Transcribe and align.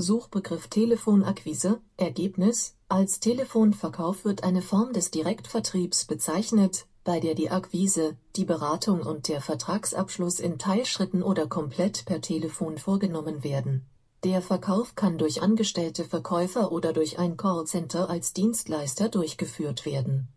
Suchbegriff 0.00 0.68
Telefonakquise 0.68 1.80
Ergebnis 1.98 2.74
Als 2.88 3.20
Telefonverkauf 3.20 4.24
wird 4.24 4.44
eine 4.44 4.62
Form 4.62 4.94
des 4.94 5.10
Direktvertriebs 5.10 6.06
bezeichnet, 6.06 6.86
bei 7.04 7.20
der 7.20 7.34
die 7.34 7.50
Akquise, 7.50 8.16
die 8.36 8.46
Beratung 8.46 9.02
und 9.02 9.28
der 9.28 9.42
Vertragsabschluss 9.42 10.40
in 10.40 10.58
Teilschritten 10.58 11.22
oder 11.22 11.46
komplett 11.46 12.06
per 12.06 12.20
Telefon 12.22 12.78
vorgenommen 12.78 13.44
werden. 13.44 13.84
Der 14.24 14.40
Verkauf 14.40 14.94
kann 14.94 15.18
durch 15.18 15.42
angestellte 15.42 16.04
Verkäufer 16.04 16.72
oder 16.72 16.92
durch 16.92 17.18
ein 17.18 17.36
Callcenter 17.36 18.08
als 18.08 18.32
Dienstleister 18.32 19.08
durchgeführt 19.08 19.84
werden. 19.84 20.28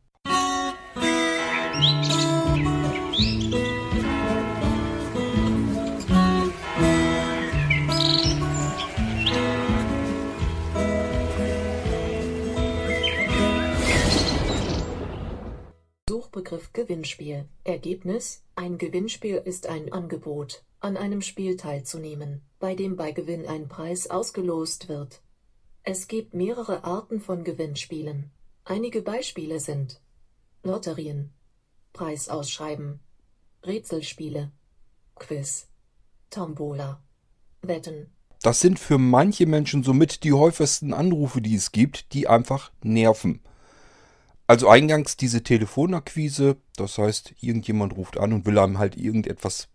Suchbegriff 16.33 16.73
Gewinnspiel 16.73 17.45
Ergebnis 17.63 18.41
Ein 18.55 18.79
Gewinnspiel 18.79 19.35
ist 19.35 19.67
ein 19.67 19.93
Angebot, 19.93 20.63
an 20.79 20.97
einem 20.97 21.21
Spiel 21.21 21.57
teilzunehmen, 21.57 22.41
bei 22.59 22.73
dem 22.73 22.95
bei 22.95 23.11
Gewinn 23.11 23.45
ein 23.45 23.67
Preis 23.67 24.09
ausgelost 24.09 24.89
wird. 24.89 25.21
Es 25.83 26.07
gibt 26.07 26.33
mehrere 26.33 26.85
Arten 26.85 27.21
von 27.21 27.43
Gewinnspielen. 27.43 28.31
Einige 28.65 29.03
Beispiele 29.03 29.59
sind 29.59 30.01
Lotterien, 30.63 31.29
Preisausschreiben, 31.93 32.99
Rätselspiele, 33.63 34.51
Quiz, 35.13 35.67
Tombola, 36.31 36.99
Wetten. 37.61 38.07
Das 38.41 38.59
sind 38.59 38.79
für 38.79 38.97
manche 38.97 39.45
Menschen 39.45 39.83
somit 39.83 40.23
die 40.23 40.33
häufigsten 40.33 40.95
Anrufe, 40.95 41.41
die 41.41 41.53
es 41.53 41.71
gibt, 41.71 42.11
die 42.13 42.27
einfach 42.27 42.71
nerven. 42.81 43.39
Also 44.53 44.69
eingangs 44.69 45.17
diese 45.17 45.41
Telefonakquise, 45.41 46.57
das 46.75 46.99
heißt, 46.99 47.33
irgendjemand 47.41 47.97
ruft 47.97 48.19
an 48.19 48.33
und 48.33 48.45
will 48.45 48.59
einem 48.59 48.77
halt 48.77 48.95
irgendetwas 48.95 49.67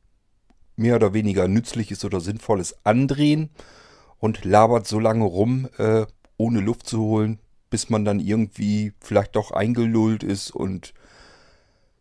mehr 0.77 0.95
oder 0.95 1.15
weniger 1.15 1.49
Nützliches 1.49 2.05
oder 2.05 2.21
Sinnvolles 2.21 2.77
andrehen 2.85 3.51
und 4.21 4.45
labert 4.45 4.87
so 4.87 5.01
lange 5.01 5.25
rum, 5.25 5.69
äh, 5.79 6.07
ohne 6.37 6.61
Luft 6.61 6.87
zu 6.87 7.01
holen, 7.01 7.41
bis 7.71 7.91
man 7.91 8.05
dann 8.05 8.21
irgendwie 8.21 8.93
vielleicht 9.01 9.35
doch 9.35 9.51
eingelullt 9.51 10.23
ist 10.23 10.53
und 10.53 10.95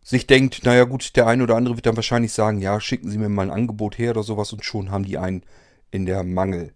sich 0.04 0.28
denkt, 0.28 0.64
naja 0.64 0.84
gut, 0.84 1.16
der 1.16 1.26
eine 1.26 1.42
oder 1.42 1.56
andere 1.56 1.78
wird 1.78 1.88
dann 1.88 1.96
wahrscheinlich 1.96 2.32
sagen, 2.32 2.62
ja, 2.62 2.80
schicken 2.80 3.10
Sie 3.10 3.18
mir 3.18 3.28
mal 3.28 3.48
ein 3.48 3.58
Angebot 3.58 3.98
her 3.98 4.12
oder 4.12 4.22
sowas 4.22 4.54
und 4.54 4.64
schon 4.64 4.92
haben 4.92 5.04
die 5.04 5.18
einen 5.18 5.42
in 5.90 6.06
der 6.06 6.22
Mangel. 6.22 6.74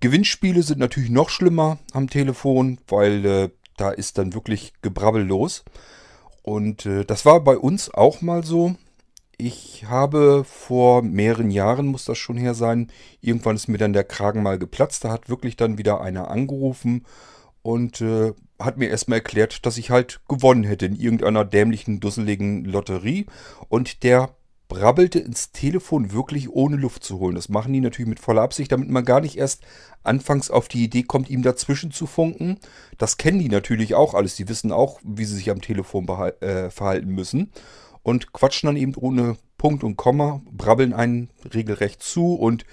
Gewinnspiele 0.00 0.64
sind 0.64 0.80
natürlich 0.80 1.10
noch 1.10 1.28
schlimmer 1.28 1.78
am 1.92 2.10
Telefon, 2.10 2.78
weil 2.88 3.24
äh, 3.24 3.50
da 3.80 3.90
ist 3.90 4.18
dann 4.18 4.34
wirklich 4.34 4.72
Gebrabbel 4.82 5.24
los. 5.24 5.64
Und 6.42 6.86
äh, 6.86 7.04
das 7.04 7.24
war 7.24 7.40
bei 7.40 7.56
uns 7.56 7.92
auch 7.92 8.20
mal 8.20 8.44
so. 8.44 8.74
Ich 9.36 9.86
habe 9.88 10.44
vor 10.44 11.02
mehreren 11.02 11.50
Jahren, 11.50 11.86
muss 11.86 12.04
das 12.04 12.18
schon 12.18 12.36
her 12.36 12.54
sein, 12.54 12.88
irgendwann 13.22 13.56
ist 13.56 13.68
mir 13.68 13.78
dann 13.78 13.94
der 13.94 14.04
Kragen 14.04 14.42
mal 14.42 14.58
geplatzt. 14.58 15.04
Da 15.04 15.10
hat 15.10 15.30
wirklich 15.30 15.56
dann 15.56 15.78
wieder 15.78 16.00
einer 16.02 16.30
angerufen 16.30 17.06
und 17.62 18.00
äh, 18.02 18.32
hat 18.58 18.76
mir 18.76 18.90
erstmal 18.90 19.18
erklärt, 19.18 19.64
dass 19.64 19.78
ich 19.78 19.90
halt 19.90 20.20
gewonnen 20.28 20.64
hätte 20.64 20.86
in 20.86 20.94
irgendeiner 20.94 21.44
dämlichen, 21.46 22.00
dusseligen 22.00 22.64
Lotterie. 22.64 23.26
Und 23.68 24.02
der 24.02 24.34
brabbelte 24.70 25.18
ins 25.18 25.50
Telefon 25.50 26.12
wirklich 26.12 26.48
ohne 26.48 26.76
Luft 26.76 27.02
zu 27.04 27.18
holen. 27.18 27.34
Das 27.34 27.50
machen 27.50 27.72
die 27.72 27.80
natürlich 27.80 28.08
mit 28.08 28.20
voller 28.20 28.40
Absicht, 28.40 28.70
damit 28.72 28.88
man 28.88 29.04
gar 29.04 29.20
nicht 29.20 29.36
erst 29.36 29.62
anfangs 30.04 30.48
auf 30.48 30.68
die 30.68 30.84
Idee 30.84 31.02
kommt, 31.02 31.28
ihm 31.28 31.42
dazwischen 31.42 31.90
zu 31.90 32.06
funken. 32.06 32.58
Das 32.96 33.18
kennen 33.18 33.40
die 33.40 33.48
natürlich 33.48 33.96
auch 33.96 34.14
alles. 34.14 34.36
Die 34.36 34.48
wissen 34.48 34.72
auch, 34.72 35.00
wie 35.02 35.24
sie 35.26 35.34
sich 35.34 35.50
am 35.50 35.60
Telefon 35.60 36.08
äh, 36.08 36.70
verhalten 36.70 37.10
müssen. 37.10 37.50
Und 38.02 38.32
quatschen 38.32 38.68
dann 38.68 38.76
eben 38.76 38.94
ohne 38.94 39.36
Punkt 39.58 39.84
und 39.84 39.96
Komma, 39.96 40.40
brabbeln 40.50 40.94
einen 40.94 41.30
regelrecht 41.52 42.00
zu 42.02 42.34
und 42.34 42.64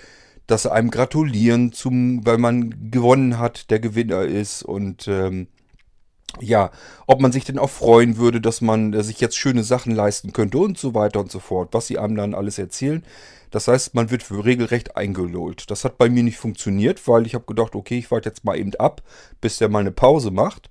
dass 0.46 0.64
sie 0.64 0.72
einem 0.72 0.92
gratulieren, 0.92 1.74
zum, 1.74 2.26
weil 2.26 2.38
man 2.38 2.92
gewonnen 2.92 3.40
hat, 3.40 3.72
der 3.72 3.80
Gewinner 3.80 4.22
ist 4.22 4.64
und 4.64 5.08
ähm, 5.08 5.48
ja, 6.40 6.72
ob 7.08 7.22
man 7.22 7.32
sich 7.32 7.46
denn 7.46 7.60
auch 7.60 7.70
freuen 7.70 8.18
würde, 8.18 8.42
dass 8.42 8.62
man 8.62 8.94
äh, 8.94 9.04
sich 9.04 9.20
jetzt 9.20 9.38
schöne 9.38 9.64
Sachen 9.64 9.96
leisten 9.96 10.34
könnte 10.34 10.58
und 10.58 10.78
so 10.78 10.94
weiter 10.94 11.20
und 11.20 11.32
so 11.32 11.40
fort, 11.40 11.70
was 11.72 11.88
sie 11.88 11.98
einem 11.98 12.16
dann 12.16 12.34
alles 12.34 12.58
erzählen. 12.60 13.04
Das 13.52 13.68
heißt, 13.68 13.96
man 13.96 14.12
wird 14.12 14.30
regelrecht 14.30 14.98
eingelullt. 14.98 15.72
Das 15.72 15.86
hat 15.86 15.98
bei 15.98 16.10
mir 16.10 16.24
nicht 16.24 16.38
funktioniert, 16.38 17.08
weil 17.08 17.26
ich 17.26 17.34
habe 17.34 17.46
gedacht, 17.46 17.76
okay, 17.76 17.98
ich 17.98 18.12
warte 18.12 18.30
jetzt 18.30 18.44
mal 18.44 18.58
eben 18.58 18.76
ab, 18.76 19.02
bis 19.40 19.58
der 19.58 19.70
mal 19.70 19.80
eine 19.80 19.92
Pause 19.92 20.32
macht. 20.32 20.70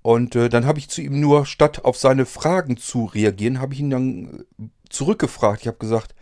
Und 0.00 0.34
äh, 0.34 0.48
dann 0.48 0.66
habe 0.66 0.78
ich 0.78 0.88
zu 0.88 1.00
ihm 1.00 1.20
nur, 1.20 1.46
statt 1.46 1.84
auf 1.84 1.96
seine 1.96 2.26
Fragen 2.26 2.76
zu 2.76 3.04
reagieren, 3.04 3.60
habe 3.60 3.74
ich 3.74 3.80
ihn 3.80 3.90
dann 3.90 4.44
äh, 4.58 4.64
zurückgefragt. 4.88 5.60
Ich 5.60 5.68
habe 5.68 5.78
gesagt, 5.78 6.14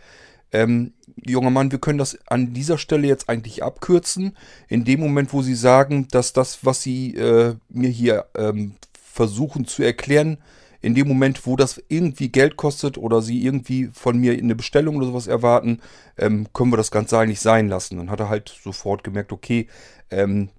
ähm, 0.51 0.93
junger 1.15 1.49
Mann, 1.49 1.71
wir 1.71 1.79
können 1.79 1.97
das 1.97 2.17
an 2.27 2.53
dieser 2.53 2.77
Stelle 2.77 3.07
jetzt 3.07 3.29
eigentlich 3.29 3.63
abkürzen. 3.63 4.35
In 4.67 4.83
dem 4.83 4.99
Moment, 4.99 5.33
wo 5.33 5.41
Sie 5.41 5.55
sagen, 5.55 6.07
dass 6.09 6.33
das, 6.33 6.65
was 6.65 6.81
Sie 6.81 7.15
äh, 7.15 7.55
mir 7.69 7.89
hier 7.89 8.25
ähm, 8.35 8.75
versuchen 8.93 9.65
zu 9.65 9.83
erklären, 9.83 10.37
in 10.81 10.95
dem 10.95 11.07
Moment, 11.07 11.45
wo 11.45 11.55
das 11.55 11.81
irgendwie 11.89 12.29
Geld 12.29 12.57
kostet 12.57 12.97
oder 12.97 13.21
Sie 13.21 13.43
irgendwie 13.45 13.89
von 13.93 14.17
mir 14.17 14.33
eine 14.33 14.55
Bestellung 14.55 14.95
oder 14.95 15.07
sowas 15.07 15.27
erwarten, 15.27 15.79
ähm, 16.17 16.47
können 16.53 16.71
wir 16.71 16.77
das 16.77 16.91
Ganze 16.91 17.19
eigentlich 17.19 17.39
sein 17.39 17.67
lassen. 17.67 17.97
Dann 17.97 18.09
hat 18.09 18.19
er 18.19 18.29
halt 18.29 18.49
sofort 18.63 19.03
gemerkt, 19.03 19.31
okay, 19.31 19.67
ähm, 20.09 20.49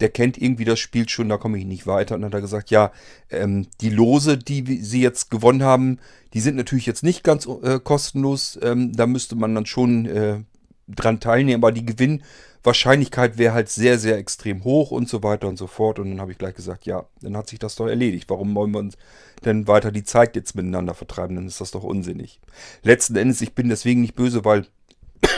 der 0.00 0.08
kennt 0.08 0.40
irgendwie 0.40 0.64
das 0.64 0.80
Spiel 0.80 1.08
schon, 1.08 1.28
da 1.28 1.36
komme 1.36 1.58
ich 1.58 1.64
nicht 1.64 1.86
weiter. 1.86 2.14
Und 2.14 2.22
dann 2.22 2.30
hat 2.30 2.38
er 2.38 2.40
gesagt, 2.40 2.70
ja, 2.70 2.90
ähm, 3.30 3.68
die 3.80 3.90
Lose, 3.90 4.36
die 4.36 4.82
sie 4.82 5.00
jetzt 5.00 5.30
gewonnen 5.30 5.62
haben, 5.62 5.98
die 6.32 6.40
sind 6.40 6.56
natürlich 6.56 6.86
jetzt 6.86 7.04
nicht 7.04 7.22
ganz 7.22 7.46
äh, 7.46 7.78
kostenlos. 7.78 8.58
Ähm, 8.62 8.92
da 8.92 9.06
müsste 9.06 9.36
man 9.36 9.54
dann 9.54 9.66
schon 9.66 10.06
äh, 10.06 10.40
dran 10.88 11.20
teilnehmen, 11.20 11.62
aber 11.62 11.70
die 11.70 11.86
Gewinnwahrscheinlichkeit 11.86 13.38
wäre 13.38 13.54
halt 13.54 13.68
sehr, 13.68 13.98
sehr 13.98 14.18
extrem 14.18 14.64
hoch 14.64 14.90
und 14.90 15.08
so 15.08 15.22
weiter 15.22 15.46
und 15.46 15.56
so 15.56 15.68
fort. 15.68 16.00
Und 16.00 16.10
dann 16.10 16.20
habe 16.20 16.32
ich 16.32 16.38
gleich 16.38 16.54
gesagt, 16.54 16.86
ja, 16.86 17.06
dann 17.20 17.36
hat 17.36 17.48
sich 17.48 17.60
das 17.60 17.76
doch 17.76 17.86
erledigt. 17.86 18.28
Warum 18.28 18.52
wollen 18.56 18.72
wir 18.72 18.80
uns 18.80 18.96
denn 19.44 19.68
weiter 19.68 19.92
die 19.92 20.04
Zeit 20.04 20.34
jetzt 20.34 20.56
miteinander 20.56 20.94
vertreiben? 20.94 21.36
Dann 21.36 21.46
ist 21.46 21.60
das 21.60 21.70
doch 21.70 21.84
unsinnig. 21.84 22.40
Letzten 22.82 23.14
Endes, 23.14 23.40
ich 23.40 23.54
bin 23.54 23.68
deswegen 23.68 24.00
nicht 24.00 24.16
böse, 24.16 24.44
weil 24.44 24.66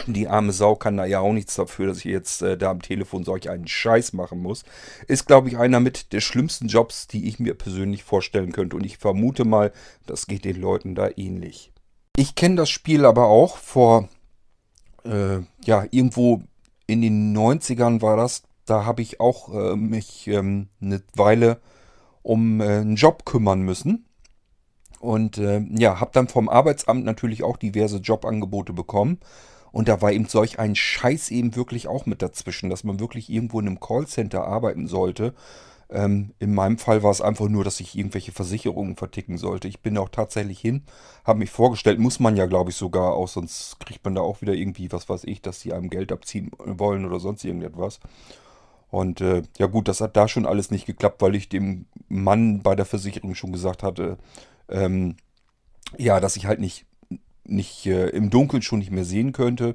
die 0.06 0.28
arme 0.28 0.52
Sau 0.52 0.74
kann 0.74 0.96
da 0.96 1.04
ja 1.04 1.20
auch 1.20 1.32
nichts 1.32 1.54
dafür, 1.54 1.86
dass 1.86 1.98
ich 1.98 2.04
jetzt 2.04 2.42
äh, 2.42 2.56
da 2.56 2.70
am 2.70 2.82
Telefon 2.82 3.24
solch 3.24 3.50
einen 3.50 3.66
Scheiß 3.66 4.12
machen 4.12 4.40
muss. 4.40 4.64
Ist, 5.06 5.26
glaube 5.26 5.48
ich, 5.48 5.56
einer 5.56 5.80
mit 5.80 6.12
der 6.12 6.20
schlimmsten 6.20 6.68
Jobs, 6.68 7.06
die 7.06 7.28
ich 7.28 7.38
mir 7.38 7.54
persönlich 7.54 8.04
vorstellen 8.04 8.52
könnte. 8.52 8.76
Und 8.76 8.84
ich 8.84 8.98
vermute 8.98 9.44
mal, 9.44 9.72
das 10.06 10.26
geht 10.26 10.44
den 10.44 10.60
Leuten 10.60 10.94
da 10.94 11.08
ähnlich. 11.16 11.72
Ich 12.16 12.34
kenne 12.34 12.56
das 12.56 12.70
Spiel 12.70 13.04
aber 13.04 13.26
auch 13.26 13.58
vor, 13.58 14.08
äh, 15.04 15.38
ja, 15.64 15.84
irgendwo 15.90 16.42
in 16.86 17.02
den 17.02 17.36
90ern 17.36 18.00
war 18.00 18.16
das. 18.16 18.42
Da 18.64 18.84
habe 18.84 19.02
ich 19.02 19.20
auch 19.20 19.52
äh, 19.54 19.76
mich 19.76 20.26
ähm, 20.28 20.68
eine 20.80 21.02
Weile 21.14 21.60
um 22.22 22.60
äh, 22.60 22.78
einen 22.78 22.96
Job 22.96 23.24
kümmern 23.24 23.60
müssen. 23.60 24.06
Und 24.98 25.38
äh, 25.38 25.64
ja, 25.70 26.00
habe 26.00 26.10
dann 26.14 26.26
vom 26.26 26.48
Arbeitsamt 26.48 27.04
natürlich 27.04 27.42
auch 27.44 27.56
diverse 27.56 27.98
Jobangebote 27.98 28.72
bekommen. 28.72 29.20
Und 29.72 29.88
da 29.88 30.00
war 30.00 30.12
eben 30.12 30.26
solch 30.26 30.58
ein 30.58 30.74
Scheiß 30.74 31.30
eben 31.30 31.56
wirklich 31.56 31.88
auch 31.88 32.06
mit 32.06 32.22
dazwischen, 32.22 32.70
dass 32.70 32.84
man 32.84 33.00
wirklich 33.00 33.30
irgendwo 33.30 33.60
in 33.60 33.66
einem 33.66 33.80
Callcenter 33.80 34.44
arbeiten 34.44 34.86
sollte. 34.86 35.34
Ähm, 35.88 36.32
in 36.40 36.54
meinem 36.54 36.78
Fall 36.78 37.02
war 37.02 37.12
es 37.12 37.20
einfach 37.20 37.48
nur, 37.48 37.62
dass 37.62 37.78
ich 37.78 37.96
irgendwelche 37.96 38.32
Versicherungen 38.32 38.96
verticken 38.96 39.38
sollte. 39.38 39.68
Ich 39.68 39.80
bin 39.80 39.96
auch 39.98 40.08
tatsächlich 40.08 40.58
hin, 40.58 40.82
habe 41.24 41.38
mich 41.38 41.50
vorgestellt, 41.50 42.00
muss 42.00 42.18
man 42.18 42.36
ja 42.36 42.46
glaube 42.46 42.70
ich 42.70 42.76
sogar 42.76 43.14
auch, 43.14 43.28
sonst 43.28 43.78
kriegt 43.78 44.04
man 44.04 44.16
da 44.16 44.20
auch 44.20 44.40
wieder 44.40 44.54
irgendwie, 44.54 44.90
was 44.90 45.08
weiß 45.08 45.24
ich, 45.24 45.42
dass 45.42 45.60
sie 45.60 45.72
einem 45.72 45.90
Geld 45.90 46.10
abziehen 46.10 46.50
wollen 46.58 47.04
oder 47.04 47.20
sonst 47.20 47.44
irgendetwas. 47.44 48.00
Und 48.90 49.20
äh, 49.20 49.42
ja 49.58 49.66
gut, 49.66 49.88
das 49.88 50.00
hat 50.00 50.16
da 50.16 50.26
schon 50.26 50.46
alles 50.46 50.70
nicht 50.70 50.86
geklappt, 50.86 51.20
weil 51.22 51.34
ich 51.34 51.48
dem 51.48 51.86
Mann 52.08 52.62
bei 52.62 52.74
der 52.74 52.86
Versicherung 52.86 53.34
schon 53.34 53.52
gesagt 53.52 53.82
hatte, 53.82 54.16
ähm, 54.68 55.16
ja, 55.96 56.18
dass 56.18 56.36
ich 56.36 56.46
halt 56.46 56.60
nicht 56.60 56.86
nicht 57.48 57.86
äh, 57.86 58.08
im 58.08 58.30
Dunkeln 58.30 58.62
schon 58.62 58.78
nicht 58.78 58.90
mehr 58.90 59.04
sehen 59.04 59.32
könnte. 59.32 59.74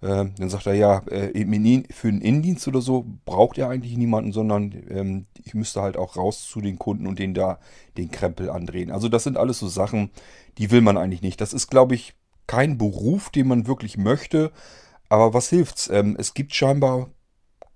Äh, 0.00 0.26
dann 0.36 0.50
sagt 0.50 0.66
er, 0.66 0.74
ja, 0.74 0.98
äh, 1.08 1.84
für 1.90 2.08
einen 2.08 2.20
Innendienst 2.20 2.68
oder 2.68 2.80
so 2.80 3.06
braucht 3.24 3.56
er 3.56 3.70
eigentlich 3.70 3.96
niemanden, 3.96 4.32
sondern 4.32 4.74
ähm, 4.90 5.26
ich 5.42 5.54
müsste 5.54 5.80
halt 5.80 5.96
auch 5.96 6.16
raus 6.16 6.46
zu 6.46 6.60
den 6.60 6.78
Kunden 6.78 7.06
und 7.06 7.18
denen 7.18 7.34
da 7.34 7.58
den 7.96 8.10
Krempel 8.10 8.50
andrehen. 8.50 8.90
Also 8.90 9.08
das 9.08 9.24
sind 9.24 9.38
alles 9.38 9.58
so 9.58 9.68
Sachen, 9.68 10.10
die 10.58 10.70
will 10.70 10.82
man 10.82 10.98
eigentlich 10.98 11.22
nicht. 11.22 11.40
Das 11.40 11.54
ist, 11.54 11.68
glaube 11.68 11.94
ich, 11.94 12.14
kein 12.46 12.76
Beruf, 12.76 13.30
den 13.30 13.48
man 13.48 13.66
wirklich 13.66 13.96
möchte. 13.96 14.52
Aber 15.08 15.32
was 15.32 15.48
hilft's? 15.48 15.88
Ähm, 15.88 16.16
es 16.18 16.34
gibt 16.34 16.54
scheinbar 16.54 17.08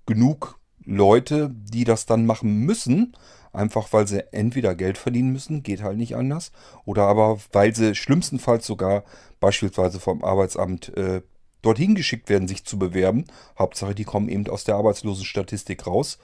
genug 0.05 0.58
Leute, 0.89 1.51
die 1.55 1.85
das 1.85 2.07
dann 2.07 2.25
machen 2.25 2.61
müssen, 2.61 3.15
einfach 3.53 3.93
weil 3.93 4.07
sie 4.07 4.33
entweder 4.33 4.75
Geld 4.75 4.97
verdienen 4.97 5.33
müssen, 5.33 5.63
geht 5.63 5.83
halt 5.83 5.99
nicht 5.99 6.17
anders, 6.17 6.51
oder 6.85 7.05
aber 7.05 7.39
weil 7.53 7.75
sie 7.75 7.95
schlimmstenfalls 7.95 8.67
sogar 8.67 9.05
beispielsweise 9.39 10.01
vom 10.01 10.25
Arbeitsamt 10.25 10.97
äh, 10.97 11.23
dorthin 11.63 11.95
geschickt 11.95 12.29
werden, 12.29 12.49
sich 12.49 12.65
zu 12.65 12.79
bewerben. 12.79 13.25
Hauptsache, 13.59 13.95
die 13.95 14.05
kommen 14.05 14.29
eben 14.29 14.49
aus 14.49 14.65
der 14.65 14.77
Arbeitslosenstatistik 14.77 15.87
raus. 15.87 16.19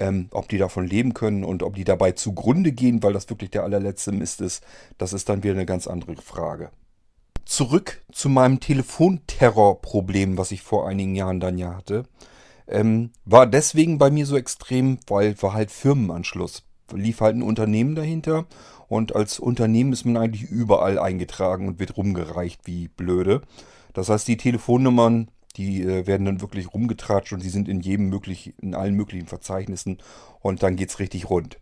Ähm, 0.00 0.28
ob 0.30 0.48
die 0.48 0.58
davon 0.58 0.86
leben 0.86 1.12
können 1.12 1.42
und 1.42 1.64
ob 1.64 1.74
die 1.74 1.82
dabei 1.82 2.12
zugrunde 2.12 2.70
gehen, 2.70 3.02
weil 3.02 3.12
das 3.12 3.28
wirklich 3.30 3.50
der 3.50 3.64
allerletzte 3.64 4.12
Mist 4.12 4.40
ist, 4.40 4.62
das 4.96 5.12
ist 5.12 5.28
dann 5.28 5.42
wieder 5.42 5.54
eine 5.54 5.66
ganz 5.66 5.88
andere 5.88 6.14
Frage. 6.22 6.70
Zurück 7.44 8.00
zu 8.12 8.28
meinem 8.28 8.60
Telefonterrorproblem, 8.60 10.38
was 10.38 10.52
ich 10.52 10.62
vor 10.62 10.86
einigen 10.86 11.16
Jahren 11.16 11.40
dann 11.40 11.58
ja 11.58 11.74
hatte. 11.74 12.04
Ähm, 12.68 13.10
war 13.24 13.46
deswegen 13.46 13.98
bei 13.98 14.10
mir 14.10 14.26
so 14.26 14.36
extrem, 14.36 14.98
weil 15.06 15.40
war 15.42 15.54
halt 15.54 15.70
Firmenanschluss. 15.70 16.64
Lief 16.92 17.20
halt 17.20 17.36
ein 17.36 17.42
Unternehmen 17.42 17.94
dahinter 17.94 18.46
und 18.88 19.14
als 19.14 19.38
Unternehmen 19.38 19.92
ist 19.92 20.04
man 20.04 20.16
eigentlich 20.16 20.44
überall 20.44 20.98
eingetragen 20.98 21.68
und 21.68 21.78
wird 21.78 21.96
rumgereicht 21.96 22.62
wie 22.64 22.88
blöde. 22.88 23.42
Das 23.92 24.08
heißt, 24.08 24.28
die 24.28 24.36
Telefonnummern 24.36 25.28
die 25.58 25.82
äh, 25.82 26.06
werden 26.06 26.24
dann 26.24 26.40
wirklich 26.40 26.72
rumgetratscht 26.72 27.32
und 27.32 27.42
die 27.42 27.50
sind 27.50 27.68
in 27.68 27.80
jedem 27.80 28.08
möglichen, 28.08 28.54
in 28.62 28.74
allen 28.74 28.94
möglichen 28.94 29.26
Verzeichnissen 29.26 29.98
und 30.40 30.62
dann 30.62 30.76
geht 30.76 30.90
es 30.90 31.00
richtig 31.00 31.28
rund. 31.28 31.58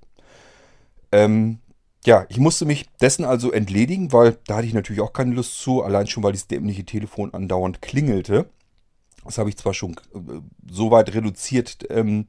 Ähm, 1.11 1.59
ja, 2.05 2.27
ich 2.29 2.39
musste 2.39 2.67
mich 2.67 2.87
dessen 3.01 3.25
also 3.25 3.51
entledigen, 3.51 4.13
weil 4.13 4.39
da 4.47 4.57
hatte 4.57 4.67
ich 4.67 4.75
natürlich 4.75 5.01
auch 5.01 5.15
keine 5.15 5.35
Lust 5.35 5.59
zu, 5.61 5.83
allein 5.83 6.07
schon, 6.07 6.23
weil 6.23 6.33
dieses 6.33 6.47
dämliche 6.47 6.85
Telefon 6.85 7.33
andauernd 7.33 7.83
klingelte. 7.83 8.51
Das 9.27 9.39
habe 9.39 9.49
ich 9.49 9.57
zwar 9.57 9.75
schon 9.75 9.93
äh, 10.15 10.41
so 10.71 10.91
weit 10.91 11.15
reduziert, 11.15 11.87
ähm, 11.91 12.27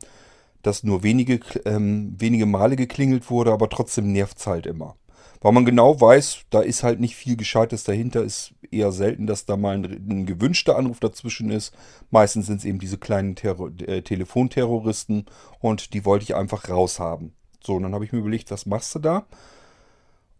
dass 0.62 0.84
nur 0.84 1.04
wenige, 1.04 1.40
ähm, 1.66 2.16
wenige 2.18 2.46
Male 2.46 2.76
geklingelt 2.76 3.30
wurde, 3.30 3.52
aber 3.52 3.70
trotzdem 3.70 4.12
nervt 4.12 4.40
es 4.40 4.48
halt 4.48 4.66
immer. 4.66 4.96
Weil 5.40 5.52
man 5.52 5.66
genau 5.66 6.02
weiß, 6.02 6.46
da 6.50 6.62
ist 6.62 6.84
halt 6.84 7.00
nicht 7.00 7.16
viel 7.16 7.38
Gescheites 7.38 7.84
dahinter, 7.84 8.24
ist 8.24 8.54
eher 8.72 8.92
selten, 8.92 9.28
dass 9.28 9.46
da 9.46 9.56
mal 9.56 9.76
ein, 9.76 9.86
ein 9.86 10.26
gewünschter 10.26 10.76
Anruf 10.78 11.00
dazwischen 11.00 11.52
ist. 11.52 11.76
Meistens 12.10 12.48
sind 12.48 12.58
es 12.58 12.66
eben 12.66 12.80
diese 12.80 12.98
kleinen 12.98 13.36
Terror, 13.36 13.72
äh, 13.82 14.02
Telefonterroristen 14.02 15.26
und 15.60 15.94
die 15.94 16.06
wollte 16.06 16.24
ich 16.24 16.36
einfach 16.36 16.68
raushaben. 16.70 17.34
So, 17.64 17.76
und 17.76 17.84
dann 17.84 17.94
habe 17.94 18.06
ich 18.06 18.12
mir 18.12 18.20
überlegt, 18.20 18.50
was 18.50 18.66
machst 18.66 18.96
du 18.96 19.00
da? 19.00 19.28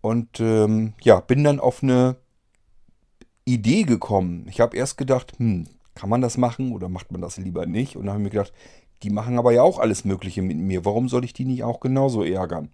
Und 0.02 0.40
ähm, 0.40 0.94
ja, 1.02 1.20
bin 1.20 1.44
dann 1.44 1.60
auf 1.60 1.84
eine 1.84 2.16
Idee 3.46 3.84
gekommen. 3.84 4.48
Ich 4.50 4.60
habe 4.60 4.78
erst 4.78 4.98
gedacht, 4.98 5.34
hm, 5.38 5.68
kann 5.98 6.10
man 6.10 6.22
das 6.22 6.38
machen 6.38 6.72
oder 6.72 6.90
macht 6.90 7.12
man 7.12 7.22
das 7.22 7.38
lieber 7.38 7.66
nicht? 7.66 7.96
Und 7.96 8.06
dann 8.06 8.14
habe 8.14 8.22
ich 8.22 8.26
mir 8.26 8.30
gedacht, 8.38 8.54
die 9.04 9.10
machen 9.10 9.38
aber 9.38 9.52
ja 9.52 9.64
auch 9.64 9.80
alles 9.80 10.06
Mögliche 10.06 10.42
mit 10.42 10.58
mir. 10.58 10.86
Warum 10.86 11.10
soll 11.10 11.26
ich 11.26 11.34
die 11.34 11.46
nicht 11.46 11.64
auch 11.64 11.80
genauso 11.80 12.24
ärgern? 12.24 12.70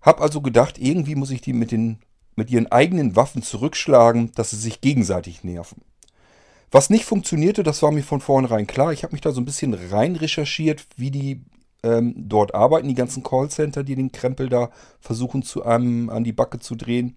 Hab 0.00 0.20
also 0.20 0.40
gedacht, 0.40 0.78
irgendwie 0.78 1.14
muss 1.14 1.30
ich 1.30 1.40
die 1.40 1.52
mit, 1.52 1.72
den, 1.72 1.98
mit 2.36 2.50
ihren 2.50 2.70
eigenen 2.72 3.16
Waffen 3.16 3.42
zurückschlagen, 3.42 4.32
dass 4.34 4.50
sie 4.50 4.56
sich 4.56 4.80
gegenseitig 4.80 5.44
nerven. 5.44 5.82
Was 6.70 6.88
nicht 6.88 7.04
funktionierte, 7.04 7.62
das 7.62 7.82
war 7.82 7.90
mir 7.90 8.02
von 8.02 8.20
vornherein 8.20 8.66
klar. 8.66 8.92
Ich 8.92 9.02
habe 9.02 9.12
mich 9.12 9.20
da 9.20 9.32
so 9.32 9.40
ein 9.40 9.44
bisschen 9.44 9.74
rein 9.74 10.16
recherchiert, 10.16 10.86
wie 10.96 11.10
die 11.10 11.42
ähm, 11.82 12.14
dort 12.16 12.54
arbeiten, 12.54 12.88
die 12.88 12.94
ganzen 12.94 13.22
Callcenter, 13.22 13.82
die 13.82 13.96
den 13.96 14.12
Krempel 14.12 14.48
da 14.48 14.70
versuchen 15.00 15.42
zu 15.42 15.64
einem 15.64 16.08
an 16.10 16.24
die 16.24 16.32
Backe 16.32 16.60
zu 16.60 16.76
drehen. 16.76 17.16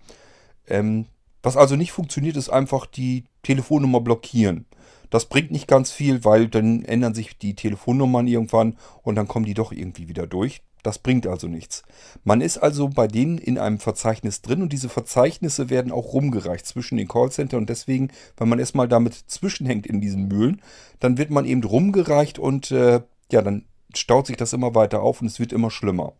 Ähm, 0.68 1.06
was 1.44 1.57
also 1.57 1.75
nicht 1.75 1.92
funktioniert, 1.92 2.38
ist 2.38 2.50
einfach 2.50 2.86
die 2.86 3.25
Telefonnummer 3.44 4.01
blockieren. 4.01 4.66
Das 5.10 5.25
bringt 5.25 5.51
nicht 5.51 5.68
ganz 5.68 5.92
viel, 5.92 6.25
weil 6.25 6.48
dann 6.48 6.84
ändern 6.84 7.13
sich 7.13 7.38
die 7.38 7.54
Telefonnummern 7.54 8.28
irgendwann 8.28 8.78
und 9.04 9.13
dann 9.16 9.28
kommen 9.28 9.45
die 9.45 9.54
doch 9.54 9.72
irgendwie 9.72 10.07
wieder 10.07 10.25
durch. 10.25 10.63
Das 10.81 11.00
bringt 11.00 11.28
also 11.28 11.48
nichts. 11.48 11.84
Man 12.24 12.42
ist 12.42 12.57
also 12.57 12.90
bei 12.90 13.07
denen 13.07 13.38
in 13.38 13.57
einem 13.57 13.80
Verzeichnis 13.80 14.42
drin 14.42 14.62
und 14.62 14.74
diese 14.74 14.90
Verzeichnisse 14.90 15.69
werden 15.69 15.92
auch 15.92 16.13
rumgereicht 16.13 16.66
zwischen 16.66 16.98
den 16.98 17.07
Callcenter 17.07 17.57
und 17.57 17.69
deswegen, 17.69 18.10
wenn 18.38 18.50
man 18.50 18.60
erstmal 18.60 18.90
damit 18.90 19.13
zwischenhängt 19.13 19.88
in 19.88 20.01
diesen 20.01 20.28
Mühlen, 20.28 20.62
dann 21.00 21.18
wird 21.18 21.30
man 21.30 21.45
eben 21.45 21.63
rumgereicht 21.63 22.38
und 22.38 22.72
äh, 22.72 23.01
ja, 23.31 23.42
dann 23.42 23.66
staut 23.95 24.28
sich 24.28 24.36
das 24.36 24.51
immer 24.51 24.75
weiter 24.75 25.01
auf 25.01 25.22
und 25.22 25.28
es 25.28 25.40
wird 25.40 25.54
immer 25.54 25.72
schlimmer. 25.72 26.13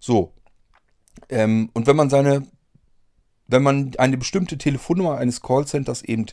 So. 0.00 0.32
Ähm, 1.28 1.70
und 1.74 1.86
wenn 1.86 1.96
man 1.96 2.08
seine, 2.08 2.46
wenn 3.52 3.62
man 3.62 3.92
eine 3.98 4.18
bestimmte 4.18 4.58
Telefonnummer 4.58 5.18
eines 5.18 5.40
Callcenters 5.40 6.02
eben 6.02 6.26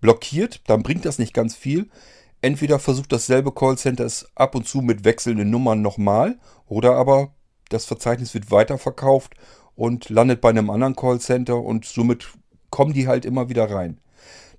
blockiert, 0.00 0.60
dann 0.68 0.82
bringt 0.82 1.04
das 1.04 1.18
nicht 1.18 1.34
ganz 1.34 1.56
viel. 1.56 1.88
Entweder 2.40 2.78
versucht 2.78 3.12
dasselbe 3.12 3.52
Callcenter 3.52 4.04
es 4.04 4.30
ab 4.36 4.54
und 4.54 4.66
zu 4.68 4.80
mit 4.80 5.04
wechselnden 5.04 5.50
Nummern 5.50 5.82
nochmal 5.82 6.38
oder 6.66 6.94
aber 6.94 7.32
das 7.68 7.84
Verzeichnis 7.84 8.32
wird 8.34 8.50
weiterverkauft 8.50 9.34
und 9.74 10.08
landet 10.08 10.40
bei 10.40 10.50
einem 10.50 10.70
anderen 10.70 10.94
Callcenter 10.94 11.60
und 11.60 11.84
somit 11.84 12.28
kommen 12.70 12.92
die 12.92 13.08
halt 13.08 13.24
immer 13.24 13.48
wieder 13.48 13.70
rein. 13.70 13.98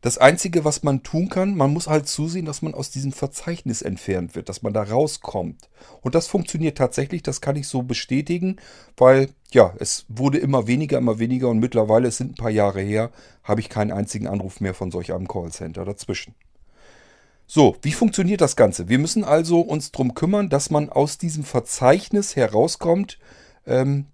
Das 0.01 0.17
Einzige, 0.17 0.63
was 0.63 0.83
man 0.83 1.03
tun 1.03 1.27
kann, 1.27 1.57
man 1.57 1.73
muss 1.73 1.87
halt 1.87 2.07
zusehen, 2.07 2.45
dass 2.45 2.61
man 2.61 2.73
aus 2.73 2.89
diesem 2.89 3.11
Verzeichnis 3.11 3.81
entfernt 3.81 4.33
wird, 4.33 4.47
dass 4.47 4.61
man 4.61 4.71
da 4.71 4.83
rauskommt. 4.83 5.69
Und 6.01 6.15
das 6.15 6.27
funktioniert 6.27 6.77
tatsächlich, 6.77 7.21
das 7.21 7.41
kann 7.41 7.57
ich 7.57 7.67
so 7.67 7.83
bestätigen, 7.83 8.55
weil 8.95 9.29
ja, 9.51 9.73
es 9.79 10.05
wurde 10.07 10.37
immer 10.37 10.67
weniger, 10.67 10.97
immer 10.97 11.19
weniger 11.19 11.49
und 11.49 11.59
mittlerweile, 11.59 12.07
es 12.07 12.17
sind 12.17 12.31
ein 12.31 12.35
paar 12.35 12.49
Jahre 12.49 12.81
her, 12.81 13.11
habe 13.43 13.59
ich 13.59 13.67
keinen 13.67 13.91
einzigen 13.91 14.27
Anruf 14.27 14.61
mehr 14.61 14.73
von 14.73 14.89
solch 14.89 15.11
einem 15.13 15.27
Callcenter 15.27 15.83
dazwischen. 15.83 16.33
So, 17.45 17.75
wie 17.81 17.91
funktioniert 17.91 18.41
das 18.41 18.55
Ganze? 18.55 18.87
Wir 18.87 18.99
müssen 18.99 19.25
also 19.25 19.59
uns 19.59 19.91
darum 19.91 20.13
kümmern, 20.13 20.49
dass 20.49 20.69
man 20.69 20.89
aus 20.89 21.17
diesem 21.17 21.43
Verzeichnis 21.43 22.35
herauskommt, 22.35 23.17
ähm, 23.65 24.05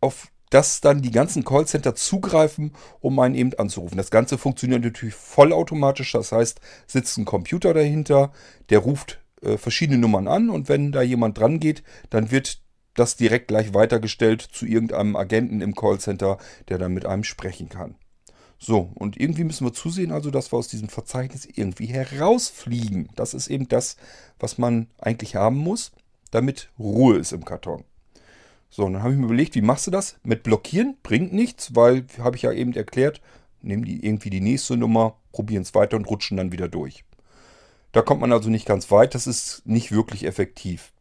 auf 0.00 0.28
das 0.50 0.80
dann 0.80 1.02
die 1.02 1.10
ganzen 1.10 1.44
Callcenter 1.44 1.94
zugreifen, 1.94 2.72
um 3.00 3.18
einen 3.18 3.34
eben 3.34 3.54
anzurufen. 3.54 3.96
Das 3.96 4.10
Ganze 4.10 4.38
funktioniert 4.38 4.82
natürlich 4.82 5.14
vollautomatisch, 5.14 6.12
das 6.12 6.32
heißt, 6.32 6.60
sitzt 6.86 7.18
ein 7.18 7.24
Computer 7.24 7.74
dahinter, 7.74 8.32
der 8.70 8.78
ruft 8.80 9.20
äh, 9.42 9.56
verschiedene 9.56 9.98
Nummern 9.98 10.28
an 10.28 10.50
und 10.50 10.68
wenn 10.68 10.92
da 10.92 11.02
jemand 11.02 11.38
dran 11.38 11.60
geht, 11.60 11.82
dann 12.10 12.30
wird 12.30 12.60
das 12.94 13.16
direkt 13.16 13.48
gleich 13.48 13.74
weitergestellt 13.74 14.40
zu 14.40 14.66
irgendeinem 14.66 15.16
Agenten 15.16 15.60
im 15.60 15.74
Callcenter, 15.74 16.38
der 16.68 16.78
dann 16.78 16.94
mit 16.94 17.06
einem 17.06 17.24
sprechen 17.24 17.68
kann. 17.68 17.96
So, 18.58 18.90
und 18.94 19.20
irgendwie 19.20 19.44
müssen 19.44 19.66
wir 19.66 19.74
zusehen, 19.74 20.12
also, 20.12 20.30
dass 20.30 20.50
wir 20.50 20.56
aus 20.56 20.68
diesem 20.68 20.88
Verzeichnis 20.88 21.44
irgendwie 21.44 21.86
herausfliegen. 21.86 23.10
Das 23.14 23.34
ist 23.34 23.48
eben 23.48 23.68
das, 23.68 23.96
was 24.38 24.56
man 24.56 24.86
eigentlich 24.98 25.36
haben 25.36 25.58
muss, 25.58 25.92
damit 26.30 26.70
Ruhe 26.78 27.16
ist 27.18 27.32
im 27.32 27.44
Karton. 27.44 27.84
So, 28.68 28.84
und 28.84 28.94
dann 28.94 29.02
habe 29.02 29.12
ich 29.12 29.18
mir 29.18 29.26
überlegt, 29.26 29.54
wie 29.54 29.62
machst 29.62 29.86
du 29.86 29.90
das? 29.90 30.18
Mit 30.22 30.42
Blockieren 30.42 30.96
bringt 31.02 31.32
nichts, 31.32 31.74
weil, 31.74 32.06
habe 32.18 32.36
ich 32.36 32.42
ja 32.42 32.52
eben 32.52 32.72
erklärt, 32.74 33.20
nehmen 33.62 33.84
die 33.84 34.04
irgendwie 34.04 34.30
die 34.30 34.40
nächste 34.40 34.76
Nummer, 34.76 35.16
probieren 35.32 35.62
es 35.62 35.74
weiter 35.74 35.96
und 35.96 36.08
rutschen 36.08 36.36
dann 36.36 36.52
wieder 36.52 36.68
durch. 36.68 37.04
Da 37.92 38.02
kommt 38.02 38.20
man 38.20 38.32
also 38.32 38.50
nicht 38.50 38.66
ganz 38.66 38.90
weit, 38.90 39.14
das 39.14 39.26
ist 39.26 39.62
nicht 39.64 39.92
wirklich 39.92 40.26
effektiv. 40.26 40.92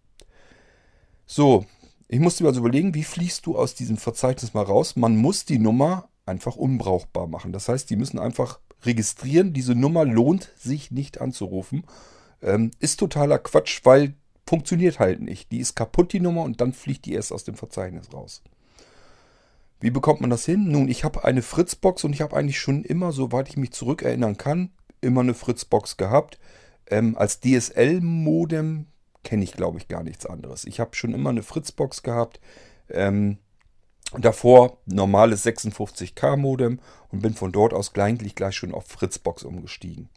So, 1.26 1.66
ich 2.08 2.20
musste 2.20 2.44
mir 2.44 2.50
also 2.50 2.62
überlegen, 2.62 2.94
wie 2.94 3.04
fliegst 3.04 3.46
du 3.46 3.58
aus 3.58 3.74
diesem 3.74 3.98
Verzeichnis 3.98 4.54
mal 4.54 4.64
raus? 4.64 4.96
Man 4.96 5.18
muss 5.18 5.46
die 5.46 5.60
Nummer 5.60 6.08
einfach 6.26 6.56
unbrauchbar 6.56 7.28
machen. 7.28 7.52
Das 7.52 7.68
heißt, 7.68 7.90
die 7.90 7.96
müssen 7.96 8.20
einfach 8.20 8.60
registrieren, 8.84 9.54
diese 9.54 9.76
Nummer 9.76 10.06
lohnt 10.06 10.52
sich 10.58 10.92
nicht 10.92 11.20
anzurufen. 11.20 11.84
Ähm, 12.42 12.72
ist 12.80 13.00
totaler 13.00 13.40
Quatsch, 13.40 13.82
weil 13.84 14.14
funktioniert 14.48 15.00
halt 15.00 15.22
nicht. 15.22 15.52
Die 15.52 15.60
ist 15.60 15.76
kaputt, 15.76 16.14
die 16.14 16.20
Nummer, 16.20 16.44
und 16.44 16.62
dann 16.62 16.74
fliegt 16.74 17.06
die 17.06 17.14
erst 17.14 17.32
aus 17.32 17.44
dem 17.44 17.56
Verzeichnis 17.56 18.14
raus. 18.14 18.42
Wie 19.80 19.90
bekommt 19.90 20.22
man 20.22 20.30
das 20.30 20.46
hin? 20.46 20.72
Nun, 20.72 20.88
ich 20.88 21.04
habe 21.04 21.24
eine 21.24 21.42
Fritzbox 21.42 22.04
und 22.04 22.14
ich 22.14 22.22
habe 22.22 22.36
eigentlich 22.36 22.60
schon 22.60 22.84
immer, 22.84 23.12
soweit 23.12 23.50
ich 23.50 23.58
mich 23.58 23.72
zurückerinnern 23.72 24.38
kann, 24.38 24.72
immer 25.02 25.22
eine 25.22 25.34
Fritzbox 25.34 25.98
gehabt. 25.98 26.40
Ähm, 26.88 27.18
als 27.18 27.40
DSL-Modem 27.40 28.88
kenne 29.24 29.44
ich, 29.44 29.54
glaube 29.54 29.78
ich, 29.78 29.88
gar 29.88 30.04
nichts 30.04 30.26
anderes. 30.26 30.66
Ich 30.66 30.80
habe 30.80 30.96
schon 30.96 31.14
immer 31.14 31.32
eine 31.32 31.44
Fritzbox 31.44 32.04
gehabt. 32.04 32.40
Ähm, 32.90 33.40
Davor 34.14 34.78
normales 34.86 35.46
56K 35.46 36.38
Modem 36.38 36.80
und 37.12 37.22
bin 37.22 37.34
von 37.34 37.52
dort 37.52 37.74
aus 37.74 37.94
eigentlich 37.96 38.36
gleich 38.36 38.56
schon 38.56 38.74
auf 38.74 38.86
Fritzbox 38.86 39.44
umgestiegen. 39.44 40.10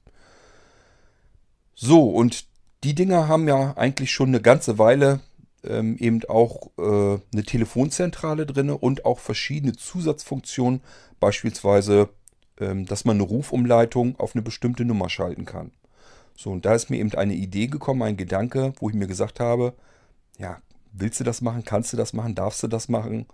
So, 1.74 2.10
und 2.10 2.47
die 2.84 2.94
Dinger 2.94 3.28
haben 3.28 3.48
ja 3.48 3.76
eigentlich 3.76 4.12
schon 4.12 4.28
eine 4.28 4.40
ganze 4.40 4.78
Weile 4.78 5.20
ähm, 5.64 5.96
eben 5.98 6.24
auch 6.28 6.70
äh, 6.78 7.18
eine 7.32 7.44
Telefonzentrale 7.44 8.46
drin 8.46 8.70
und 8.70 9.04
auch 9.04 9.18
verschiedene 9.18 9.74
Zusatzfunktionen, 9.74 10.80
beispielsweise, 11.20 12.08
ähm, 12.60 12.86
dass 12.86 13.04
man 13.04 13.16
eine 13.16 13.24
Rufumleitung 13.24 14.18
auf 14.18 14.34
eine 14.34 14.42
bestimmte 14.42 14.84
Nummer 14.84 15.08
schalten 15.08 15.44
kann. 15.44 15.72
So, 16.36 16.50
und 16.50 16.64
da 16.64 16.74
ist 16.74 16.90
mir 16.90 16.98
eben 16.98 17.12
eine 17.14 17.34
Idee 17.34 17.66
gekommen, 17.66 18.02
ein 18.02 18.16
Gedanke, 18.16 18.72
wo 18.78 18.88
ich 18.88 18.94
mir 18.94 19.08
gesagt 19.08 19.40
habe, 19.40 19.74
ja, 20.38 20.58
willst 20.92 21.18
du 21.18 21.24
das 21.24 21.40
machen, 21.40 21.64
kannst 21.64 21.92
du 21.92 21.96
das 21.96 22.12
machen, 22.12 22.36
darfst 22.36 22.62
du 22.62 22.68
das 22.68 22.88
machen? 22.88 23.26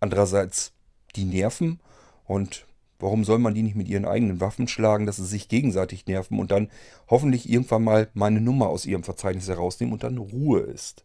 Andererseits 0.00 0.72
die 1.14 1.24
nerven 1.24 1.80
und 2.24 2.66
warum 3.00 3.24
soll 3.24 3.38
man 3.38 3.54
die 3.54 3.62
nicht 3.62 3.76
mit 3.76 3.88
ihren 3.88 4.04
eigenen 4.04 4.40
Waffen 4.40 4.68
schlagen, 4.68 5.06
dass 5.06 5.16
sie 5.16 5.26
sich 5.26 5.48
gegenseitig 5.48 6.06
nerven 6.06 6.38
und 6.38 6.50
dann 6.50 6.68
hoffentlich 7.08 7.48
irgendwann 7.48 7.84
mal 7.84 8.08
meine 8.14 8.40
Nummer 8.40 8.68
aus 8.68 8.86
ihrem 8.86 9.02
Verzeichnis 9.02 9.48
herausnehmen 9.48 9.92
und 9.92 10.02
dann 10.02 10.18
Ruhe 10.18 10.60
ist. 10.60 11.04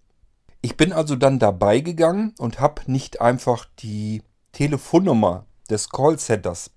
Ich 0.61 0.77
bin 0.77 0.93
also 0.93 1.15
dann 1.15 1.39
dabei 1.39 1.79
gegangen 1.79 2.33
und 2.39 2.59
habe 2.59 2.81
nicht 2.91 3.21
einfach 3.21 3.65
die 3.79 4.23
Telefonnummer 4.51 5.45
des 5.69 5.89
Callcenters 5.89 6.71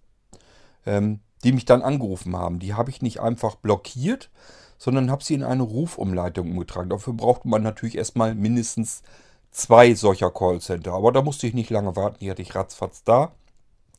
ähm, 0.89 1.21
die 1.45 1.53
mich 1.53 1.65
dann 1.65 1.83
angerufen 1.83 2.37
haben, 2.37 2.59
die 2.59 2.75
habe 2.75 2.91
ich 2.91 3.03
nicht 3.03 3.21
einfach 3.21 3.55
blockiert, 3.57 4.31
sondern 4.77 5.11
habe 5.11 5.23
sie 5.23 5.35
in 5.35 5.45
eine 5.45 5.63
Rufumleitung 5.63 6.51
umgetragen. 6.51 6.91
Dafür 6.91 7.13
braucht 7.13 7.45
man 7.45 7.63
natürlich 7.63 7.97
erstmal 7.97 8.35
mindestens 8.35 9.03
zwei 9.51 9.95
solcher 9.95 10.31
Callcenter. 10.31 10.93
Aber 10.93 11.13
da 11.13 11.23
musste 11.23 11.47
ich 11.47 11.55
nicht 11.55 11.71
lange 11.71 11.95
warten, 11.97 12.19
die 12.21 12.31
hatte 12.31 12.43
ich 12.43 12.55
ratzfatz 12.55 13.05
da. 13.05 13.33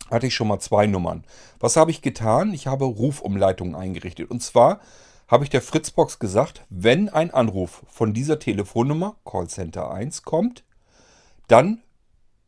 Hatte 0.09 0.27
ich 0.27 0.35
schon 0.35 0.47
mal 0.47 0.59
zwei 0.59 0.87
Nummern. 0.87 1.23
Was 1.59 1.75
habe 1.75 1.91
ich 1.91 2.01
getan? 2.01 2.53
Ich 2.53 2.67
habe 2.67 2.85
Rufumleitungen 2.85 3.75
eingerichtet. 3.75 4.29
Und 4.29 4.41
zwar 4.41 4.79
habe 5.27 5.43
ich 5.43 5.49
der 5.49 5.61
Fritzbox 5.61 6.17
gesagt, 6.19 6.65
wenn 6.69 7.09
ein 7.09 7.31
Anruf 7.31 7.83
von 7.87 8.13
dieser 8.13 8.39
Telefonnummer, 8.39 9.15
Callcenter 9.25 9.91
1, 9.91 10.23
kommt, 10.23 10.63
dann 11.47 11.83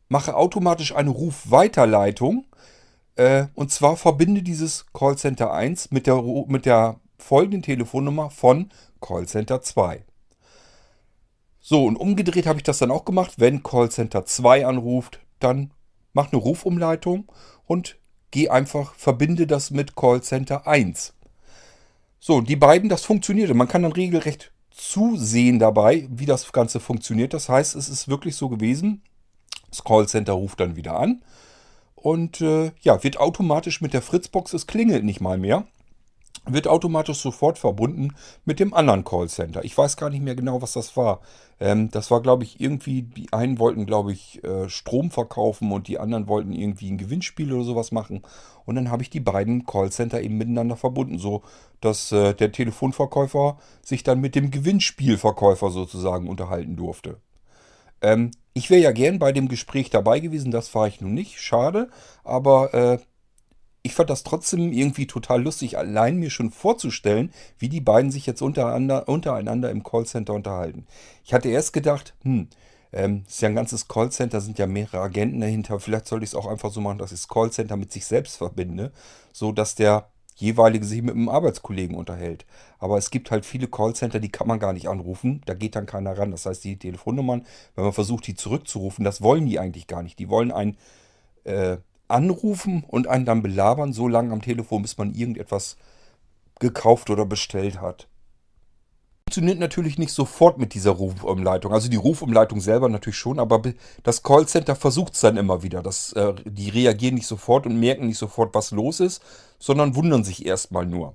mache 0.08 0.36
automatisch 0.36 0.94
eine 0.94 1.10
Rufweiterleitung. 1.10 2.46
Äh, 3.14 3.46
und 3.54 3.70
zwar 3.70 3.96
verbinde 3.96 4.42
dieses 4.42 4.86
Callcenter 4.92 5.52
1 5.52 5.92
mit 5.92 6.06
der, 6.06 6.22
mit 6.48 6.66
der 6.66 7.00
folgenden 7.18 7.62
Telefonnummer 7.62 8.30
von 8.30 8.70
Callcenter 9.00 9.62
2. 9.62 10.04
So, 11.60 11.84
und 11.84 11.96
umgedreht 11.96 12.46
habe 12.46 12.58
ich 12.58 12.64
das 12.64 12.78
dann 12.78 12.90
auch 12.90 13.04
gemacht. 13.04 13.34
Wenn 13.36 13.62
Callcenter 13.62 14.26
2 14.26 14.66
anruft, 14.66 15.20
dann 15.38 15.70
mach 16.12 16.32
eine 16.32 16.40
Rufumleitung 16.40 17.30
und 17.66 17.96
geh 18.30 18.48
einfach, 18.48 18.94
verbinde 18.94 19.46
das 19.46 19.70
mit 19.70 19.96
Callcenter 19.96 20.66
1. 20.66 21.14
So, 22.20 22.40
die 22.40 22.56
beiden, 22.56 22.88
das 22.88 23.04
funktionierte. 23.04 23.54
Man 23.54 23.68
kann 23.68 23.82
dann 23.82 23.92
regelrecht 23.92 24.52
zusehen 24.70 25.58
dabei, 25.58 26.08
wie 26.10 26.26
das 26.26 26.52
Ganze 26.52 26.80
funktioniert. 26.80 27.34
Das 27.34 27.48
heißt, 27.48 27.74
es 27.74 27.88
ist 27.88 28.08
wirklich 28.08 28.36
so 28.36 28.48
gewesen, 28.48 29.02
das 29.70 29.84
Callcenter 29.84 30.32
ruft 30.32 30.60
dann 30.60 30.76
wieder 30.76 30.98
an 30.98 31.22
und 31.94 32.40
äh, 32.40 32.72
ja, 32.82 33.02
wird 33.02 33.18
automatisch 33.18 33.80
mit 33.80 33.94
der 33.94 34.02
Fritzbox, 34.02 34.52
es 34.52 34.66
klingelt 34.66 35.04
nicht 35.04 35.20
mal 35.20 35.38
mehr 35.38 35.66
wird 36.46 36.66
automatisch 36.66 37.18
sofort 37.18 37.58
verbunden 37.58 38.14
mit 38.44 38.58
dem 38.58 38.74
anderen 38.74 39.04
Callcenter. 39.04 39.64
Ich 39.64 39.76
weiß 39.76 39.96
gar 39.96 40.10
nicht 40.10 40.22
mehr 40.22 40.34
genau, 40.34 40.60
was 40.60 40.72
das 40.72 40.96
war. 40.96 41.20
Ähm, 41.60 41.90
das 41.90 42.10
war, 42.10 42.20
glaube 42.20 42.42
ich, 42.42 42.60
irgendwie, 42.60 43.02
die 43.02 43.32
einen 43.32 43.58
wollten, 43.58 43.86
glaube 43.86 44.12
ich, 44.12 44.42
äh, 44.42 44.68
Strom 44.68 45.10
verkaufen 45.10 45.70
und 45.70 45.86
die 45.86 46.00
anderen 46.00 46.26
wollten 46.26 46.52
irgendwie 46.52 46.90
ein 46.90 46.98
Gewinnspiel 46.98 47.52
oder 47.52 47.64
sowas 47.64 47.92
machen. 47.92 48.22
Und 48.64 48.74
dann 48.74 48.90
habe 48.90 49.02
ich 49.02 49.10
die 49.10 49.20
beiden 49.20 49.66
Callcenter 49.66 50.20
eben 50.20 50.38
miteinander 50.38 50.76
verbunden, 50.76 51.18
so 51.18 51.42
dass 51.80 52.12
äh, 52.12 52.34
der 52.34 52.52
Telefonverkäufer 52.52 53.58
sich 53.82 54.02
dann 54.02 54.20
mit 54.20 54.34
dem 54.34 54.50
Gewinnspielverkäufer 54.50 55.70
sozusagen 55.70 56.28
unterhalten 56.28 56.76
durfte. 56.76 57.18
Ähm, 58.00 58.32
ich 58.54 58.68
wäre 58.68 58.82
ja 58.82 58.92
gern 58.92 59.18
bei 59.18 59.32
dem 59.32 59.48
Gespräch 59.48 59.90
dabei 59.90 60.20
gewesen, 60.20 60.50
das 60.50 60.74
war 60.74 60.86
ich 60.86 61.00
nun 61.00 61.14
nicht, 61.14 61.40
schade, 61.40 61.88
aber 62.24 62.74
äh, 62.74 62.98
ich 63.82 63.94
fand 63.94 64.10
das 64.10 64.22
trotzdem 64.22 64.72
irgendwie 64.72 65.06
total 65.06 65.42
lustig, 65.42 65.76
allein 65.76 66.16
mir 66.16 66.30
schon 66.30 66.50
vorzustellen, 66.50 67.32
wie 67.58 67.68
die 67.68 67.80
beiden 67.80 68.10
sich 68.10 68.26
jetzt 68.26 68.40
untereinander, 68.40 69.08
untereinander 69.08 69.70
im 69.70 69.82
Callcenter 69.82 70.34
unterhalten. 70.34 70.86
Ich 71.24 71.34
hatte 71.34 71.48
erst 71.48 71.72
gedacht, 71.72 72.14
hm, 72.22 72.48
ähm, 72.92 73.24
ist 73.26 73.42
ja 73.42 73.48
ein 73.48 73.54
ganzes 73.54 73.88
Callcenter, 73.88 74.40
sind 74.40 74.58
ja 74.58 74.66
mehrere 74.66 75.00
Agenten 75.00 75.40
dahinter. 75.40 75.80
Vielleicht 75.80 76.06
sollte 76.06 76.24
ich 76.24 76.30
es 76.30 76.34
auch 76.34 76.46
einfach 76.46 76.70
so 76.70 76.80
machen, 76.80 76.98
dass 76.98 77.10
ich 77.10 77.20
das 77.20 77.28
Callcenter 77.28 77.76
mit 77.76 77.90
sich 77.90 78.04
selbst 78.04 78.36
verbinde, 78.36 78.92
so 79.32 79.50
dass 79.50 79.74
der 79.74 80.08
jeweilige 80.36 80.84
sich 80.84 81.02
mit 81.02 81.14
einem 81.14 81.28
Arbeitskollegen 81.28 81.96
unterhält. 81.96 82.46
Aber 82.78 82.98
es 82.98 83.10
gibt 83.10 83.30
halt 83.30 83.46
viele 83.46 83.68
Callcenter, 83.68 84.20
die 84.20 84.30
kann 84.30 84.46
man 84.46 84.58
gar 84.58 84.72
nicht 84.72 84.88
anrufen. 84.88 85.42
Da 85.46 85.54
geht 85.54 85.76
dann 85.76 85.86
keiner 85.86 86.16
ran. 86.16 86.30
Das 86.30 86.46
heißt, 86.46 86.64
die 86.64 86.78
Telefonnummern, 86.78 87.46
wenn 87.74 87.84
man 87.84 87.92
versucht, 87.92 88.26
die 88.26 88.34
zurückzurufen, 88.34 89.04
das 89.04 89.22
wollen 89.22 89.46
die 89.46 89.58
eigentlich 89.58 89.86
gar 89.86 90.02
nicht. 90.02 90.18
Die 90.18 90.28
wollen 90.28 90.52
ein 90.52 90.76
äh, 91.44 91.78
anrufen 92.12 92.84
und 92.86 93.08
einen 93.08 93.24
dann 93.24 93.42
belabern, 93.42 93.92
so 93.92 94.06
lange 94.08 94.32
am 94.32 94.42
Telefon, 94.42 94.82
bis 94.82 94.98
man 94.98 95.14
irgendetwas 95.14 95.76
gekauft 96.60 97.10
oder 97.10 97.26
bestellt 97.26 97.80
hat. 97.80 98.08
Funktioniert 99.26 99.58
natürlich 99.58 99.98
nicht 99.98 100.12
sofort 100.12 100.58
mit 100.58 100.74
dieser 100.74 100.90
Rufumleitung. 100.90 101.72
Also 101.72 101.88
die 101.88 101.96
Rufumleitung 101.96 102.60
selber 102.60 102.88
natürlich 102.88 103.16
schon, 103.16 103.38
aber 103.38 103.62
das 104.02 104.22
Callcenter 104.22 104.76
versucht 104.76 105.14
es 105.14 105.20
dann 105.20 105.38
immer 105.38 105.62
wieder. 105.62 105.82
Das, 105.82 106.12
äh, 106.12 106.34
die 106.44 106.68
reagieren 106.68 107.14
nicht 107.14 107.26
sofort 107.26 107.66
und 107.66 107.80
merken 107.80 108.06
nicht 108.06 108.18
sofort, 108.18 108.54
was 108.54 108.72
los 108.72 109.00
ist, 109.00 109.22
sondern 109.58 109.96
wundern 109.96 110.22
sich 110.22 110.44
erstmal 110.44 110.84
nur. 110.84 111.14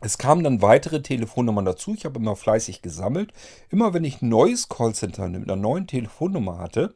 Es 0.00 0.18
kamen 0.18 0.44
dann 0.44 0.60
weitere 0.60 1.02
Telefonnummern 1.02 1.64
dazu. 1.64 1.94
Ich 1.94 2.04
habe 2.04 2.18
immer 2.18 2.36
fleißig 2.36 2.82
gesammelt. 2.82 3.32
Immer 3.70 3.94
wenn 3.94 4.04
ich 4.04 4.20
ein 4.20 4.28
neues 4.28 4.68
Callcenter 4.68 5.28
mit 5.28 5.44
einer 5.44 5.60
neuen 5.60 5.86
Telefonnummer 5.86 6.58
hatte, 6.58 6.94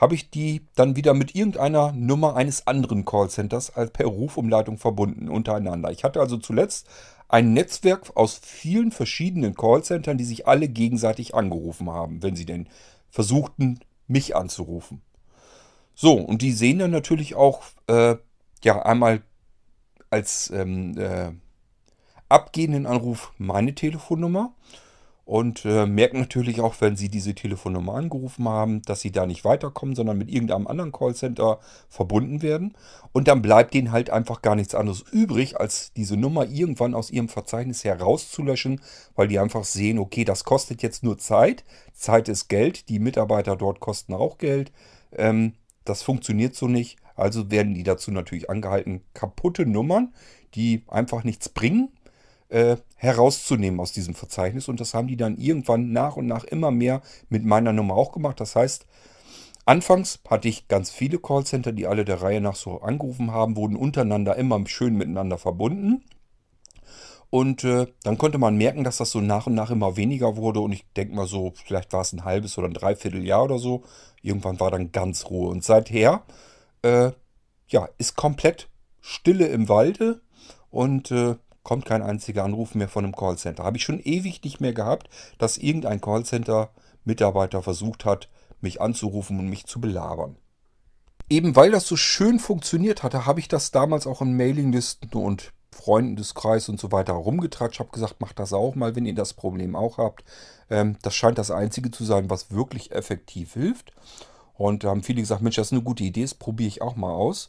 habe 0.00 0.14
ich 0.14 0.30
die 0.30 0.62
dann 0.74 0.96
wieder 0.96 1.12
mit 1.12 1.34
irgendeiner 1.34 1.92
Nummer 1.92 2.34
eines 2.34 2.66
anderen 2.66 3.04
Callcenters 3.04 3.76
als 3.76 3.90
per 3.90 4.06
Rufumleitung 4.06 4.78
verbunden 4.78 5.28
untereinander. 5.28 5.90
Ich 5.90 6.04
hatte 6.04 6.20
also 6.20 6.38
zuletzt 6.38 6.88
ein 7.28 7.52
Netzwerk 7.52 8.16
aus 8.16 8.40
vielen 8.42 8.92
verschiedenen 8.92 9.54
Callcentern, 9.54 10.16
die 10.16 10.24
sich 10.24 10.48
alle 10.48 10.68
gegenseitig 10.68 11.34
angerufen 11.34 11.90
haben, 11.90 12.22
wenn 12.22 12.34
sie 12.34 12.46
denn 12.46 12.66
versuchten, 13.10 13.78
mich 14.08 14.34
anzurufen. 14.34 15.02
So, 15.94 16.14
und 16.14 16.40
die 16.40 16.52
sehen 16.52 16.78
dann 16.78 16.90
natürlich 16.90 17.34
auch, 17.34 17.62
äh, 17.86 18.16
ja, 18.64 18.82
einmal 18.82 19.22
als 20.08 20.50
ähm, 20.50 20.96
äh, 20.96 21.32
abgehenden 22.30 22.86
Anruf 22.86 23.32
meine 23.36 23.74
Telefonnummer 23.74 24.54
und 25.30 25.64
äh, 25.64 25.86
merken 25.86 26.18
natürlich 26.18 26.60
auch, 26.60 26.74
wenn 26.80 26.96
sie 26.96 27.08
diese 27.08 27.36
Telefonnummer 27.36 27.94
angerufen 27.94 28.48
haben, 28.48 28.82
dass 28.82 29.00
sie 29.00 29.12
da 29.12 29.26
nicht 29.26 29.44
weiterkommen, 29.44 29.94
sondern 29.94 30.18
mit 30.18 30.28
irgendeinem 30.28 30.66
anderen 30.66 30.90
Callcenter 30.90 31.60
verbunden 31.88 32.42
werden. 32.42 32.76
Und 33.12 33.28
dann 33.28 33.40
bleibt 33.40 33.76
ihnen 33.76 33.92
halt 33.92 34.10
einfach 34.10 34.42
gar 34.42 34.56
nichts 34.56 34.74
anderes 34.74 35.04
übrig, 35.12 35.56
als 35.60 35.92
diese 35.92 36.16
Nummer 36.16 36.48
irgendwann 36.48 36.94
aus 36.94 37.12
ihrem 37.12 37.28
Verzeichnis 37.28 37.84
herauszulöschen, 37.84 38.80
weil 39.14 39.28
die 39.28 39.38
einfach 39.38 39.62
sehen, 39.62 40.00
okay, 40.00 40.24
das 40.24 40.42
kostet 40.42 40.82
jetzt 40.82 41.04
nur 41.04 41.16
Zeit. 41.16 41.64
Zeit 41.92 42.28
ist 42.28 42.48
Geld, 42.48 42.88
die 42.88 42.98
Mitarbeiter 42.98 43.54
dort 43.54 43.78
kosten 43.78 44.14
auch 44.14 44.36
Geld. 44.36 44.72
Ähm, 45.16 45.52
das 45.84 46.02
funktioniert 46.02 46.56
so 46.56 46.66
nicht. 46.66 46.98
Also 47.14 47.52
werden 47.52 47.74
die 47.74 47.84
dazu 47.84 48.10
natürlich 48.10 48.50
angehalten, 48.50 49.02
kaputte 49.14 49.64
Nummern, 49.64 50.12
die 50.56 50.82
einfach 50.88 51.22
nichts 51.22 51.48
bringen, 51.50 51.92
äh, 52.50 52.76
herauszunehmen 52.96 53.80
aus 53.80 53.92
diesem 53.92 54.14
Verzeichnis. 54.14 54.68
Und 54.68 54.80
das 54.80 54.94
haben 54.94 55.08
die 55.08 55.16
dann 55.16 55.36
irgendwann 55.38 55.92
nach 55.92 56.16
und 56.16 56.26
nach 56.26 56.44
immer 56.44 56.70
mehr 56.70 57.00
mit 57.28 57.44
meiner 57.44 57.72
Nummer 57.72 57.94
auch 57.94 58.12
gemacht. 58.12 58.40
Das 58.40 58.56
heißt, 58.56 58.86
anfangs 59.64 60.20
hatte 60.28 60.48
ich 60.48 60.68
ganz 60.68 60.90
viele 60.90 61.18
Callcenter, 61.18 61.72
die 61.72 61.86
alle 61.86 62.04
der 62.04 62.22
Reihe 62.22 62.40
nach 62.40 62.56
so 62.56 62.80
angerufen 62.80 63.32
haben, 63.32 63.56
wurden 63.56 63.76
untereinander 63.76 64.36
immer 64.36 64.60
schön 64.66 64.96
miteinander 64.96 65.38
verbunden. 65.38 66.04
Und 67.30 67.62
äh, 67.62 67.86
dann 68.02 68.18
konnte 68.18 68.38
man 68.38 68.56
merken, 68.56 68.82
dass 68.82 68.96
das 68.96 69.12
so 69.12 69.20
nach 69.20 69.46
und 69.46 69.54
nach 69.54 69.70
immer 69.70 69.96
weniger 69.96 70.36
wurde. 70.36 70.60
Und 70.60 70.72
ich 70.72 70.84
denke 70.96 71.14
mal 71.14 71.28
so, 71.28 71.52
vielleicht 71.64 71.92
war 71.92 72.00
es 72.00 72.12
ein 72.12 72.24
halbes 72.24 72.58
oder 72.58 72.66
ein 72.66 72.74
Dreivierteljahr 72.74 73.44
oder 73.44 73.58
so. 73.58 73.84
Irgendwann 74.20 74.58
war 74.58 74.72
dann 74.72 74.90
ganz 74.90 75.26
Ruhe. 75.26 75.48
Und 75.48 75.62
seither, 75.62 76.24
äh, 76.82 77.12
ja, 77.68 77.88
ist 77.98 78.16
komplett 78.16 78.68
Stille 79.00 79.46
im 79.46 79.68
Walde. 79.68 80.20
Und 80.70 81.12
äh, 81.12 81.36
kommt 81.62 81.84
kein 81.84 82.02
einziger 82.02 82.44
Anruf 82.44 82.74
mehr 82.74 82.88
von 82.88 83.04
einem 83.04 83.14
Callcenter. 83.14 83.64
Habe 83.64 83.76
ich 83.76 83.82
schon 83.82 84.00
ewig 84.00 84.42
nicht 84.42 84.60
mehr 84.60 84.72
gehabt, 84.72 85.08
dass 85.38 85.58
irgendein 85.58 86.00
Callcenter-Mitarbeiter 86.00 87.62
versucht 87.62 88.04
hat, 88.04 88.28
mich 88.60 88.80
anzurufen 88.80 89.38
und 89.38 89.48
mich 89.48 89.66
zu 89.66 89.80
belabern. 89.80 90.36
Eben 91.28 91.54
weil 91.54 91.70
das 91.70 91.86
so 91.86 91.96
schön 91.96 92.38
funktioniert 92.38 93.02
hatte, 93.02 93.24
habe 93.24 93.40
ich 93.40 93.48
das 93.48 93.70
damals 93.70 94.06
auch 94.06 94.20
in 94.20 94.36
Mailinglisten 94.36 95.12
und 95.12 95.52
Freunden 95.70 96.16
des 96.16 96.34
Kreises 96.34 96.68
und 96.68 96.80
so 96.80 96.90
weiter 96.90 97.12
herumgetratscht. 97.14 97.78
Habe 97.78 97.92
gesagt, 97.92 98.20
macht 98.20 98.38
das 98.38 98.52
auch 98.52 98.74
mal, 98.74 98.96
wenn 98.96 99.06
ihr 99.06 99.14
das 99.14 99.34
Problem 99.34 99.76
auch 99.76 99.98
habt. 99.98 100.24
Ähm, 100.68 100.96
das 101.02 101.14
scheint 101.14 101.38
das 101.38 101.50
Einzige 101.50 101.90
zu 101.90 102.04
sein, 102.04 102.28
was 102.28 102.50
wirklich 102.50 102.90
effektiv 102.90 103.54
hilft. 103.54 103.92
Und 104.54 104.84
da 104.84 104.88
haben 104.88 105.02
viele 105.02 105.20
gesagt, 105.20 105.40
Mensch, 105.40 105.56
das 105.56 105.68
ist 105.68 105.72
eine 105.72 105.82
gute 105.82 106.04
Idee, 106.04 106.22
das 106.22 106.34
probiere 106.34 106.68
ich 106.68 106.82
auch 106.82 106.96
mal 106.96 107.12
aus. 107.12 107.48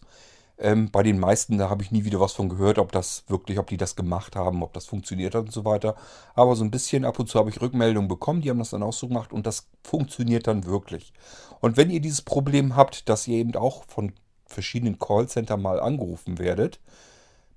Ähm, 0.62 0.92
bei 0.92 1.02
den 1.04 1.20
meisten, 1.20 1.58
da 1.58 1.70
habe 1.70 1.82
ich 1.84 1.92
nie 1.92 2.06
wieder 2.06 2.20
was 2.20 2.34
von 2.34 2.48
gehört, 2.48 2.78
ob 2.78 2.92
das 2.92 3.24
wirklich, 3.28 3.58
ob 3.58 3.68
die 3.68 3.78
das 3.78 3.96
gemacht 3.96 4.36
haben, 4.36 4.62
ob 4.62 4.74
das 4.74 4.86
funktioniert 4.86 5.34
hat 5.34 5.46
und 5.46 5.52
so 5.52 5.66
weiter. 5.66 5.96
Aber 6.36 6.56
so 6.56 6.64
ein 6.64 6.72
bisschen 6.72 7.04
ab 7.04 7.18
und 7.20 7.28
zu 7.28 7.40
habe 7.40 7.50
ich 7.50 7.60
Rückmeldungen 7.62 8.08
bekommen, 8.08 8.42
die 8.42 8.50
haben 8.50 8.60
das 8.60 8.70
dann 8.70 8.84
auch 8.84 8.94
so 8.94 9.08
gemacht 9.08 9.34
und 9.34 9.48
das 9.48 9.68
funktioniert 9.84 10.48
dann 10.48 10.66
wirklich. 10.66 11.14
Und 11.60 11.78
wenn 11.78 11.90
ihr 11.90 12.00
dieses 12.00 12.22
Problem 12.22 12.76
habt, 12.76 13.10
dass 13.10 13.28
ihr 13.28 13.38
eben 13.38 13.56
auch 13.56 13.86
von 13.86 14.14
verschiedenen 14.46 15.00
Callcentern 15.00 15.62
mal 15.62 15.80
angerufen 15.80 16.38
werdet, 16.38 16.80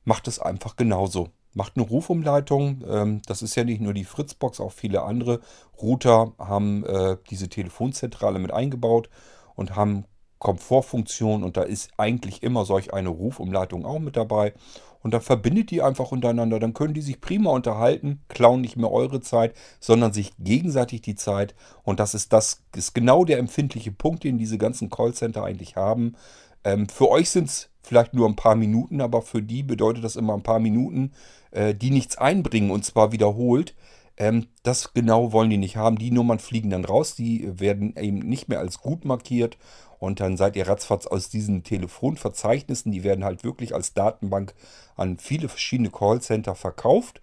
macht 0.05 0.29
es 0.29 0.39
einfach 0.39 0.77
genauso. 0.77 1.29
Macht 1.53 1.77
eine 1.77 1.87
Rufumleitung. 1.87 2.83
Ähm, 2.89 3.23
das 3.27 3.43
ist 3.43 3.55
ja 3.55 3.65
nicht 3.65 3.81
nur 3.81 3.95
die 3.95 4.05
Fritzbox, 4.05 4.61
auch 4.61 4.73
viele 4.73 5.03
andere 5.03 5.41
Router 5.81 6.33
haben 6.39 6.85
äh, 6.85 7.17
diese 7.31 7.49
Telefonzentrale 7.49 8.39
mit 8.39 8.53
eingebaut 8.53 9.09
und 9.55 9.77
haben 9.77 10.05
Komfortfunktion 10.45 11.43
und 11.43 11.57
da 11.57 11.63
ist 11.63 11.91
eigentlich 11.97 12.43
immer 12.43 12.67
solch 12.67 12.93
eine 12.93 13.09
Rufumleitung 13.09 13.87
auch 13.87 13.99
mit 13.99 14.15
dabei. 14.15 14.53
Und 15.01 15.13
dann 15.13 15.23
verbindet 15.23 15.71
die 15.71 15.83
einfach 15.83 16.13
untereinander, 16.13 16.59
dann 16.59 16.75
können 16.75 16.95
die 16.95 17.01
sich 17.01 17.21
prima 17.21 17.51
unterhalten, 17.51 18.21
klauen 18.29 18.61
nicht 18.61 18.77
mehr 18.77 18.93
eure 18.93 19.21
Zeit, 19.21 19.55
sondern 19.81 20.13
sich 20.13 20.33
gegenseitig 20.39 21.01
die 21.01 21.15
Zeit. 21.15 21.55
Und 21.83 21.99
das 21.99 22.15
ist 22.15 22.33
das 22.33 22.63
ist 22.77 22.95
genau 22.95 23.25
der 23.25 23.39
empfindliche 23.39 23.91
Punkt, 23.91 24.23
den 24.23 24.39
diese 24.39 24.59
ganzen 24.59 24.91
Callcenter 24.91 25.43
eigentlich 25.43 25.77
haben. 25.77 26.15
Ähm, 26.63 26.89
für 26.89 27.11
euch 27.11 27.31
sind 27.31 27.49
es 27.49 27.71
vielleicht 27.83 28.13
nur 28.13 28.29
ein 28.29 28.37
paar 28.37 28.55
Minuten, 28.55 29.01
aber 29.01 29.23
für 29.23 29.43
die 29.43 29.63
bedeutet 29.63 30.05
das 30.05 30.17
immer 30.17 30.35
ein 30.35 30.43
paar 30.43 30.61
Minuten, 30.61 31.13
äh, 31.53 31.75
die 31.75 31.91
nichts 31.91 32.19
einbringen 32.19 32.71
und 32.71 32.85
zwar 32.85 33.13
wiederholt. 33.13 33.75
Ähm, 34.17 34.47
das 34.63 34.95
genau 34.95 35.33
wollen 35.33 35.51
die 35.51 35.57
nicht 35.57 35.77
haben. 35.77 35.97
Die 35.97 36.11
Nummern 36.11 36.39
fliegen 36.39 36.71
dann 36.71 36.85
raus, 36.85 37.15
die 37.15 37.49
werden 37.61 37.95
eben 37.97 38.19
nicht 38.19 38.49
mehr 38.49 38.61
als 38.61 38.79
gut 38.79 39.05
markiert 39.05 39.57
und 40.05 40.21
dann 40.21 40.37
seid 40.37 40.55
ihr 40.55 40.69
ratzfatz 40.69 41.07
aus 41.07 41.31
diesen 41.31 41.65
Telefonverzeichnissen, 41.65 42.93
die 42.93 43.05
werden 43.05 43.25
halt 43.25 43.43
wirklich 43.43 43.75
als 43.75 43.95
Datenbank 43.95 44.55
an 44.97 45.19
viele 45.19 45.49
verschiedene 45.49 45.91
Callcenter 45.91 46.55
verkauft 46.55 47.23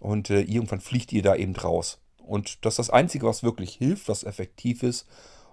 und 0.00 0.30
äh, 0.30 0.40
irgendwann 0.40 0.80
fliegt 0.80 1.12
ihr 1.12 1.22
da 1.22 1.36
eben 1.36 1.54
raus. 1.54 1.98
Und 2.26 2.64
das 2.64 2.74
ist 2.74 2.78
das 2.78 2.90
Einzige, 2.90 3.26
was 3.26 3.42
wirklich 3.42 3.74
hilft, 3.74 4.08
was 4.08 4.24
effektiv 4.24 4.82
ist. 4.82 5.06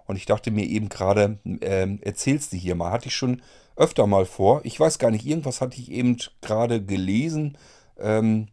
Und 0.05 0.15
ich 0.15 0.25
dachte 0.25 0.51
mir 0.51 0.65
eben 0.65 0.87
gerade, 0.87 1.39
äh, 1.59 1.97
erzählst 2.01 2.53
du 2.53 2.57
hier 2.57 2.75
mal. 2.75 2.91
Hatte 2.91 3.09
ich 3.09 3.15
schon 3.15 3.41
öfter 3.75 4.07
mal 4.07 4.25
vor. 4.25 4.61
Ich 4.63 4.79
weiß 4.79 4.99
gar 4.99 5.11
nicht, 5.11 5.25
irgendwas 5.25 5.61
hatte 5.61 5.79
ich 5.79 5.91
eben 5.91 6.17
gerade 6.41 6.83
gelesen 6.83 7.57
ähm, 7.99 8.47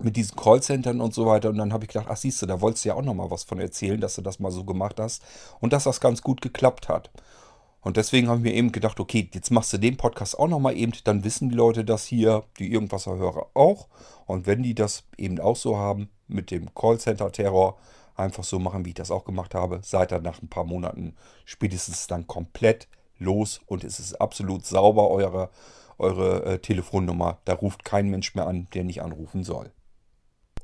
mit 0.00 0.16
diesen 0.16 0.36
Callcentern 0.36 1.00
und 1.00 1.14
so 1.14 1.26
weiter. 1.26 1.50
Und 1.50 1.58
dann 1.58 1.72
habe 1.72 1.84
ich 1.84 1.88
gedacht, 1.88 2.08
ach 2.10 2.16
siehst 2.16 2.42
du, 2.42 2.46
da 2.46 2.60
wolltest 2.60 2.84
du 2.84 2.88
ja 2.88 2.94
auch 2.96 3.02
noch 3.02 3.14
mal 3.14 3.30
was 3.30 3.44
von 3.44 3.60
erzählen, 3.60 4.00
dass 4.00 4.16
du 4.16 4.22
das 4.22 4.40
mal 4.40 4.50
so 4.50 4.64
gemacht 4.64 4.98
hast. 4.98 5.22
Und 5.60 5.72
dass 5.72 5.84
das 5.84 6.00
ganz 6.00 6.22
gut 6.22 6.42
geklappt 6.42 6.88
hat. 6.88 7.10
Und 7.82 7.96
deswegen 7.96 8.28
habe 8.28 8.38
ich 8.38 8.44
mir 8.44 8.54
eben 8.54 8.72
gedacht, 8.72 9.00
okay, 9.00 9.28
jetzt 9.34 9.50
machst 9.50 9.72
du 9.72 9.78
den 9.78 9.96
Podcast 9.96 10.38
auch 10.38 10.48
nochmal 10.48 10.76
eben, 10.76 10.92
dann 11.04 11.24
wissen 11.24 11.48
die 11.48 11.56
Leute 11.56 11.84
das 11.84 12.06
hier, 12.06 12.44
die 12.58 12.72
Irgendwasser-Hörer 12.72 13.48
auch. 13.54 13.88
Und 14.26 14.46
wenn 14.46 14.62
die 14.62 14.74
das 14.74 15.04
eben 15.18 15.40
auch 15.40 15.56
so 15.56 15.76
haben 15.76 16.08
mit 16.28 16.50
dem 16.50 16.72
Callcenter-Terror, 16.74 17.76
einfach 18.14 18.44
so 18.44 18.58
machen, 18.58 18.84
wie 18.84 18.90
ich 18.90 18.94
das 18.94 19.10
auch 19.10 19.24
gemacht 19.24 19.54
habe, 19.54 19.80
seid 19.82 20.12
ihr 20.12 20.20
nach 20.20 20.40
ein 20.40 20.48
paar 20.48 20.64
Monaten 20.64 21.16
spätestens 21.44 22.06
dann 22.06 22.26
komplett 22.26 22.88
los 23.18 23.60
und 23.66 23.84
es 23.84 23.98
ist 23.98 24.20
absolut 24.20 24.64
sauber, 24.64 25.10
eure, 25.10 25.50
eure 25.98 26.44
äh, 26.44 26.58
Telefonnummer. 26.58 27.38
Da 27.44 27.54
ruft 27.54 27.84
kein 27.84 28.08
Mensch 28.08 28.34
mehr 28.34 28.46
an, 28.46 28.68
der 28.74 28.84
nicht 28.84 29.02
anrufen 29.02 29.44
soll. 29.44 29.72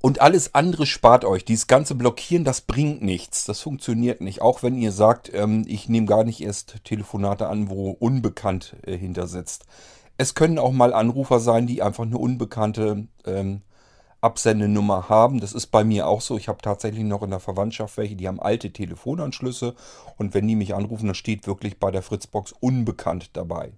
Und 0.01 0.21
alles 0.21 0.55
andere 0.55 0.87
spart 0.87 1.25
euch. 1.25 1.45
Dieses 1.45 1.67
ganze 1.67 1.95
Blockieren, 1.95 2.45
das 2.45 2.61
bringt 2.61 3.03
nichts. 3.03 3.45
Das 3.45 3.61
funktioniert 3.61 4.21
nicht. 4.21 4.41
Auch 4.43 4.63
wenn 4.63 4.77
ihr 4.77 4.93
sagt, 4.93 5.33
ähm, 5.35 5.65
ich 5.67 5.89
nehme 5.89 6.07
gar 6.07 6.25
nicht 6.25 6.41
erst 6.41 6.85
Telefonate 6.85 7.49
an, 7.49 7.69
wo 7.69 7.91
unbekannt 7.91 8.77
äh, 8.87 8.97
hintersetzt. 8.97 9.65
Es 10.17 10.35
können 10.35 10.59
auch 10.59 10.73
mal 10.73 10.93
Anrufer 10.93 11.41
sein, 11.41 11.67
die 11.67 11.83
einfach 11.83 12.05
eine 12.05 12.19
unbekannte 12.19 13.09
ähm, 13.25 13.63
Absendenummer 14.21 15.09
haben. 15.09 15.41
Das 15.41 15.53
ist 15.53 15.69
bei 15.69 15.85
mir 15.85 16.07
auch 16.07 16.21
so. 16.21 16.37
Ich 16.37 16.49
habe 16.49 16.63
tatsächlich 16.63 17.05
noch 17.05 17.23
in 17.23 17.31
der 17.31 17.41
Verwandtschaft 17.41 17.97
welche, 17.97 18.17
die 18.17 18.29
haben 18.29 18.41
alte 18.41 18.73
Telefonanschlüsse. 18.73 19.75
Und 20.17 20.35
wenn 20.35 20.47
die 20.47 20.57
mich 20.57 20.75
anrufen, 20.75 21.07
dann 21.07 21.15
steht 21.15 21.47
wirklich 21.47 21.79
bei 21.79 21.91
der 21.91 22.03
Fritzbox 22.03 22.53
unbekannt 22.61 23.31
dabei. 23.33 23.73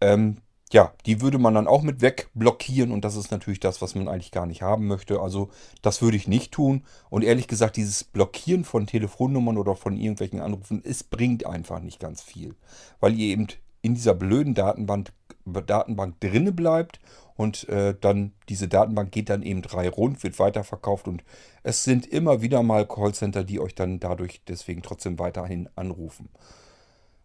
Ähm, 0.00 0.38
ja, 0.72 0.92
die 1.06 1.20
würde 1.20 1.38
man 1.38 1.54
dann 1.54 1.68
auch 1.68 1.82
mit 1.82 2.00
wegblockieren 2.00 2.90
und 2.90 3.04
das 3.04 3.14
ist 3.14 3.30
natürlich 3.30 3.60
das, 3.60 3.80
was 3.82 3.94
man 3.94 4.08
eigentlich 4.08 4.32
gar 4.32 4.46
nicht 4.46 4.62
haben 4.62 4.88
möchte. 4.88 5.20
Also 5.20 5.48
das 5.80 6.02
würde 6.02 6.16
ich 6.16 6.26
nicht 6.26 6.52
tun. 6.52 6.82
Und 7.08 7.22
ehrlich 7.22 7.46
gesagt, 7.46 7.76
dieses 7.76 8.02
Blockieren 8.02 8.64
von 8.64 8.86
Telefonnummern 8.86 9.58
oder 9.58 9.76
von 9.76 9.96
irgendwelchen 9.96 10.40
Anrufen, 10.40 10.82
es 10.84 11.04
bringt 11.04 11.46
einfach 11.46 11.80
nicht 11.80 12.00
ganz 12.00 12.20
viel. 12.20 12.56
Weil 12.98 13.14
ihr 13.14 13.28
eben 13.28 13.46
in 13.80 13.94
dieser 13.94 14.14
blöden 14.14 14.54
Datenbank, 14.54 15.12
Datenbank 15.44 16.18
drinne 16.18 16.50
bleibt 16.50 16.98
und 17.36 17.68
äh, 17.68 17.94
dann 18.00 18.32
diese 18.48 18.66
Datenbank 18.66 19.12
geht 19.12 19.30
dann 19.30 19.42
eben 19.42 19.62
drei 19.62 19.88
rund, 19.88 20.24
wird 20.24 20.40
weiterverkauft 20.40 21.06
und 21.06 21.22
es 21.62 21.84
sind 21.84 22.06
immer 22.06 22.42
wieder 22.42 22.64
mal 22.64 22.88
Callcenter, 22.88 23.44
die 23.44 23.60
euch 23.60 23.76
dann 23.76 24.00
dadurch 24.00 24.40
deswegen 24.48 24.82
trotzdem 24.82 25.20
weiterhin 25.20 25.68
anrufen. 25.76 26.28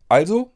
Also 0.07 0.51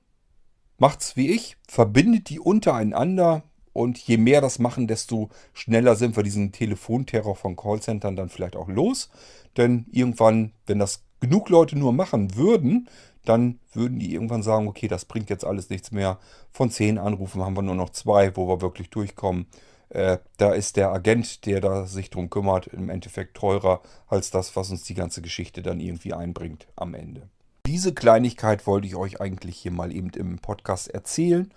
macht's 0.77 1.15
wie 1.15 1.31
ich, 1.31 1.57
verbindet 1.67 2.29
die 2.29 2.39
untereinander 2.39 3.43
und 3.73 3.97
je 3.97 4.17
mehr 4.17 4.41
das 4.41 4.59
machen, 4.59 4.87
desto 4.87 5.29
schneller 5.53 5.95
sind 5.95 6.15
wir 6.15 6.23
diesen 6.23 6.51
Telefonterror 6.51 7.35
von 7.35 7.55
Callcentern 7.55 8.15
dann 8.15 8.29
vielleicht 8.29 8.55
auch 8.55 8.69
los. 8.69 9.09
Denn 9.57 9.85
irgendwann, 9.91 10.53
wenn 10.65 10.79
das 10.79 11.03
genug 11.19 11.49
Leute 11.49 11.77
nur 11.77 11.91
machen 11.91 12.35
würden, 12.35 12.89
dann 13.25 13.59
würden 13.73 13.99
die 13.99 14.13
irgendwann 14.13 14.43
sagen, 14.43 14.67
okay, 14.67 14.87
das 14.87 15.05
bringt 15.05 15.29
jetzt 15.29 15.43
alles 15.43 15.69
nichts 15.69 15.91
mehr. 15.91 16.19
Von 16.51 16.69
zehn 16.69 16.97
Anrufen 16.97 17.43
haben 17.43 17.57
wir 17.57 17.63
nur 17.63 17.75
noch 17.75 17.89
zwei, 17.89 18.35
wo 18.37 18.47
wir 18.47 18.61
wirklich 18.61 18.89
durchkommen. 18.89 19.47
Äh, 19.89 20.19
da 20.37 20.53
ist 20.53 20.77
der 20.77 20.91
Agent, 20.91 21.45
der 21.45 21.61
da 21.61 21.85
sich 21.85 22.09
drum 22.09 22.29
kümmert, 22.29 22.67
im 22.67 22.89
Endeffekt 22.89 23.35
teurer 23.35 23.81
als 24.07 24.31
das, 24.31 24.55
was 24.55 24.71
uns 24.71 24.83
die 24.83 24.93
ganze 24.93 25.21
Geschichte 25.21 25.61
dann 25.61 25.79
irgendwie 25.79 26.13
einbringt 26.13 26.67
am 26.75 26.93
Ende. 26.93 27.29
Diese 27.65 27.95
Kleinigkeit 27.95 28.67
wollte 28.67 28.87
ich 28.87 28.95
euch 28.95 29.19
eigentlich 29.19 29.57
hier 29.57 29.71
mal 29.71 29.91
eben 29.91 30.09
im 30.11 30.37
Podcast 30.37 30.87
erzählen. 30.87 31.51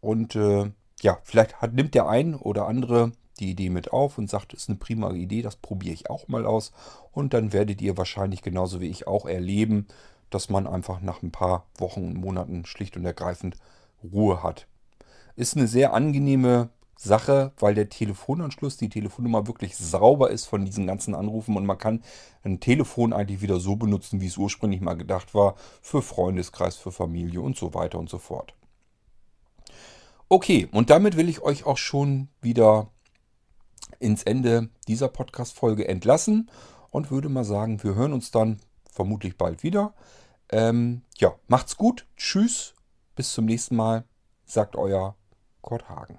Und 0.00 0.36
äh, 0.36 0.70
ja, 1.00 1.18
vielleicht 1.24 1.60
hat, 1.60 1.74
nimmt 1.74 1.94
der 1.94 2.08
ein 2.08 2.36
oder 2.36 2.68
andere 2.68 3.12
die 3.40 3.50
Idee 3.50 3.68
mit 3.70 3.92
auf 3.92 4.18
und 4.18 4.30
sagt, 4.30 4.54
ist 4.54 4.68
eine 4.68 4.78
prima 4.78 5.12
Idee, 5.12 5.42
das 5.42 5.56
probiere 5.56 5.94
ich 5.94 6.10
auch 6.10 6.28
mal 6.28 6.46
aus. 6.46 6.72
Und 7.12 7.34
dann 7.34 7.52
werdet 7.52 7.82
ihr 7.82 7.96
wahrscheinlich 7.96 8.42
genauso 8.42 8.80
wie 8.80 8.88
ich 8.88 9.08
auch 9.08 9.26
erleben, 9.26 9.88
dass 10.30 10.48
man 10.48 10.66
einfach 10.66 11.00
nach 11.00 11.22
ein 11.22 11.32
paar 11.32 11.66
Wochen 11.76 12.04
und 12.04 12.14
Monaten 12.14 12.64
schlicht 12.64 12.96
und 12.96 13.04
ergreifend 13.04 13.56
Ruhe 14.04 14.42
hat. 14.44 14.68
Ist 15.34 15.56
eine 15.56 15.66
sehr 15.66 15.92
angenehme 15.92 16.68
Sache, 17.00 17.52
weil 17.58 17.74
der 17.74 17.88
Telefonanschluss, 17.88 18.76
die 18.76 18.88
Telefonnummer 18.88 19.46
wirklich 19.46 19.76
sauber 19.76 20.30
ist 20.30 20.46
von 20.46 20.64
diesen 20.64 20.86
ganzen 20.86 21.14
Anrufen 21.14 21.56
und 21.56 21.64
man 21.64 21.78
kann 21.78 22.02
ein 22.42 22.58
Telefon 22.58 23.12
eigentlich 23.12 23.40
wieder 23.40 23.60
so 23.60 23.76
benutzen, 23.76 24.20
wie 24.20 24.26
es 24.26 24.36
ursprünglich 24.36 24.80
mal 24.80 24.96
gedacht 24.96 25.32
war, 25.32 25.54
für 25.80 26.02
Freundeskreis, 26.02 26.76
für 26.76 26.90
Familie 26.90 27.40
und 27.40 27.56
so 27.56 27.72
weiter 27.72 28.00
und 28.00 28.10
so 28.10 28.18
fort. 28.18 28.54
Okay, 30.28 30.68
und 30.72 30.90
damit 30.90 31.16
will 31.16 31.28
ich 31.28 31.40
euch 31.40 31.64
auch 31.64 31.78
schon 31.78 32.28
wieder 32.42 32.88
ins 34.00 34.24
Ende 34.24 34.68
dieser 34.88 35.08
Podcast-Folge 35.08 35.86
entlassen 35.86 36.50
und 36.90 37.12
würde 37.12 37.28
mal 37.28 37.44
sagen, 37.44 37.82
wir 37.84 37.94
hören 37.94 38.12
uns 38.12 38.32
dann 38.32 38.58
vermutlich 38.90 39.38
bald 39.38 39.62
wieder. 39.62 39.94
Ähm, 40.50 41.02
ja, 41.16 41.34
macht's 41.46 41.76
gut, 41.76 42.06
tschüss, 42.16 42.74
bis 43.14 43.32
zum 43.32 43.44
nächsten 43.44 43.76
Mal, 43.76 44.04
sagt 44.44 44.74
euer 44.74 45.14
Kurt 45.62 45.88
Hagen. 45.88 46.18